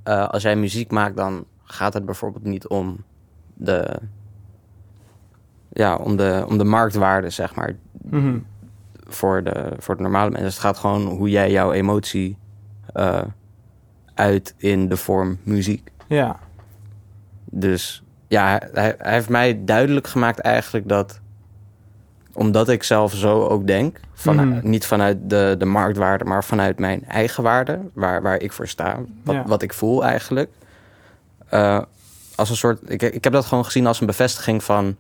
eh, 0.04 0.28
als 0.28 0.44
jij 0.44 0.56
muziek 0.56 0.92
maakt, 0.92 1.18
dan 1.18 1.46
gaat 1.64 1.94
het 1.94 2.06
bijvoorbeeld 2.06 2.44
niet 2.44 2.68
om 2.68 3.04
de. 3.54 4.00
Ja, 5.78 5.96
om 5.96 6.16
de, 6.16 6.46
om 6.48 6.58
de 6.58 6.64
marktwaarde, 6.64 7.30
zeg 7.30 7.56
maar, 7.56 7.76
Mhm. 8.10 8.38
voor 9.08 9.44
de, 9.44 9.72
voor 9.78 9.96
de 9.96 10.02
normale 10.02 10.30
mensen. 10.30 10.50
Het 10.50 10.60
gaat 10.60 10.78
gewoon 10.78 11.06
hoe 11.06 11.30
jij 11.30 11.52
jouw 11.52 11.72
emotie 11.72 12.38
eh, 12.94 13.22
uit 14.14 14.54
in 14.58 14.90
de 14.90 14.98
vorm 14.98 15.38
muziek. 15.44 15.90
Ja. 16.08 16.40
Dus 17.46 18.04
ja, 18.28 18.62
hij, 18.74 18.96
hij 18.98 19.14
heeft 19.14 19.30
mij 19.30 19.62
duidelijk 19.66 20.08
gemaakt 20.08 20.40
eigenlijk 20.40 20.90
dat 20.90 21.20
omdat 22.34 22.70
ik 22.70 22.84
zelf 22.84 23.14
zo 23.14 23.46
ook 23.46 23.68
denk, 23.68 24.00
vanuit, 24.14 24.50
Mhm. 24.50 24.70
niet 24.70 24.86
vanuit 24.86 25.18
de, 25.30 25.56
de 25.58 25.66
marktwaarde, 25.66 26.24
maar 26.24 26.44
vanuit 26.44 26.80
mijn 26.80 27.06
eigen 27.06 27.44
waarde, 27.44 27.80
waar, 27.94 28.22
waar 28.22 28.40
ik 28.42 28.52
voor 28.52 28.68
sta, 28.68 29.00
wat, 29.24 29.36
Ja. 29.36 29.44
wat 29.48 29.62
ik 29.62 29.74
voel 29.74 30.04
eigenlijk. 30.06 30.50
Eh, 31.50 31.82
als 32.36 32.50
een 32.50 32.56
soort, 32.56 32.80
ik, 32.92 33.02
ik 33.02 33.24
heb 33.24 33.34
dat 33.34 33.46
gewoon 33.46 33.66
gezien 33.66 33.88
als 33.88 34.00
een 34.00 34.08
bevestiging 34.08 34.64
van, 34.64 34.96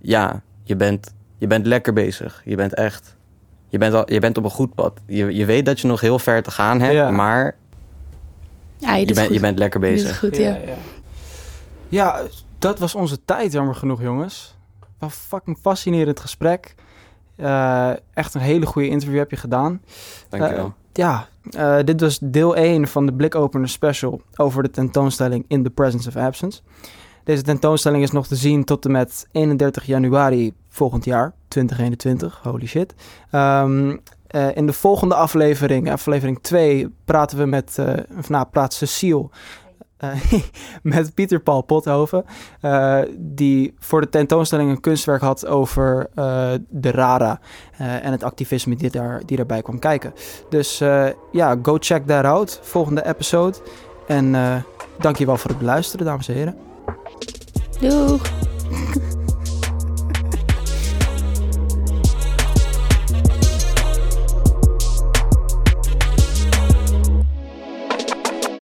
ja, 0.00 0.42
je 0.62 0.76
bent, 0.76 1.14
je 1.38 1.46
bent 1.46 1.66
lekker 1.66 1.92
bezig. 1.92 2.42
Je 2.44 2.56
bent 2.56 2.74
echt, 2.74 3.16
je 3.68 3.78
bent, 3.78 3.94
al, 3.94 4.12
je 4.12 4.20
bent 4.20 4.36
op 4.38 4.44
een 4.44 4.50
goed 4.50 4.74
pad. 4.74 5.00
Je, 5.06 5.34
je 5.34 5.44
weet 5.44 5.66
dat 5.66 5.80
je 5.80 5.86
nog 5.88 6.00
heel 6.00 6.18
ver 6.18 6.42
te 6.42 6.50
gaan 6.50 6.80
hebt, 6.80 6.94
Ja. 6.94 7.10
maar 7.10 7.56
Ja, 8.78 8.94
je, 8.96 9.14
bent, 9.14 9.32
je 9.32 9.40
bent 9.40 9.58
lekker 9.58 9.80
bezig. 9.80 10.18
goed, 10.18 10.36
ja. 10.36 10.56
ja. 10.66 10.74
Ja, 11.88 12.20
dat 12.58 12.78
was 12.78 12.94
onze 12.94 13.24
tijd, 13.24 13.52
jammer 13.52 13.74
genoeg, 13.74 14.02
jongens. 14.02 14.56
Wat 14.98 15.12
fucking 15.12 15.58
fascinerend 15.60 16.20
gesprek. 16.20 16.74
Eh, 17.36 17.90
echt 18.14 18.34
een 18.34 18.40
hele 18.40 18.66
goede 18.66 18.88
interview 18.88 19.18
heb 19.18 19.30
je 19.30 19.36
gedaan. 19.36 19.82
Dankjewel. 20.28 20.74
Ja, 20.92 21.28
eh, 21.50 21.78
dit 21.84 22.00
was 22.00 22.18
deel 22.22 22.56
1 22.56 22.86
van 22.88 23.06
de 23.06 23.12
Blikopener 23.12 23.68
special 23.68 24.20
over 24.36 24.62
de 24.62 24.70
tentoonstelling 24.70 25.44
In 25.48 25.62
the 25.62 25.70
Presence 25.70 26.08
of 26.08 26.16
Absence. 26.16 26.60
Deze 27.24 27.42
tentoonstelling 27.42 28.02
is 28.02 28.10
nog 28.10 28.26
te 28.26 28.36
zien 28.36 28.64
tot 28.64 28.84
en 28.84 28.90
met 28.90 29.28
31 29.32 29.84
januari 29.84 30.52
volgend 30.68 31.04
jaar, 31.04 31.32
2021. 31.48 32.40
Holy 32.42 32.66
shit. 32.66 32.94
Ehm, 33.30 33.96
eh, 34.26 34.56
in 34.56 34.66
de 34.66 34.72
volgende 34.72 35.14
aflevering, 35.14 35.90
aflevering 35.90 36.42
2, 36.42 36.94
praten 37.04 37.38
we 37.38 37.44
met, 37.44 37.78
eh 37.78 37.92
of 38.18 38.28
nou, 38.28 38.46
praat 38.50 38.74
Cecile 38.74 39.28
eh, 39.96 40.10
met 40.82 41.14
Pieter 41.14 41.40
Paul 41.40 41.62
Pothoven. 41.62 42.24
die 43.16 43.74
voor 43.78 44.00
de 44.00 44.08
tentoonstelling 44.08 44.70
een 44.70 44.80
kunstwerk 44.80 45.20
had 45.20 45.46
over 45.46 46.10
de 46.68 46.90
RARA 46.90 47.40
en 47.78 48.12
het 48.12 48.22
activisme 48.22 48.76
die, 48.76 48.90
daar, 48.90 49.22
die 49.26 49.36
daarbij 49.36 49.62
kwam 49.62 49.78
kijken. 49.78 50.14
Dus 50.48 50.78
ja, 51.32 51.58
go 51.62 51.76
check 51.80 52.06
that 52.06 52.24
out. 52.24 52.60
Volgende 52.62 53.06
episode. 53.06 53.58
En 54.06 54.32
dankjewel 54.98 55.36
voor 55.36 55.50
het 55.50 55.58
beluisteren, 55.58 56.06
dames 56.06 56.28
en 56.28 56.34
heren. 56.34 56.69
Doeg! 57.80 58.20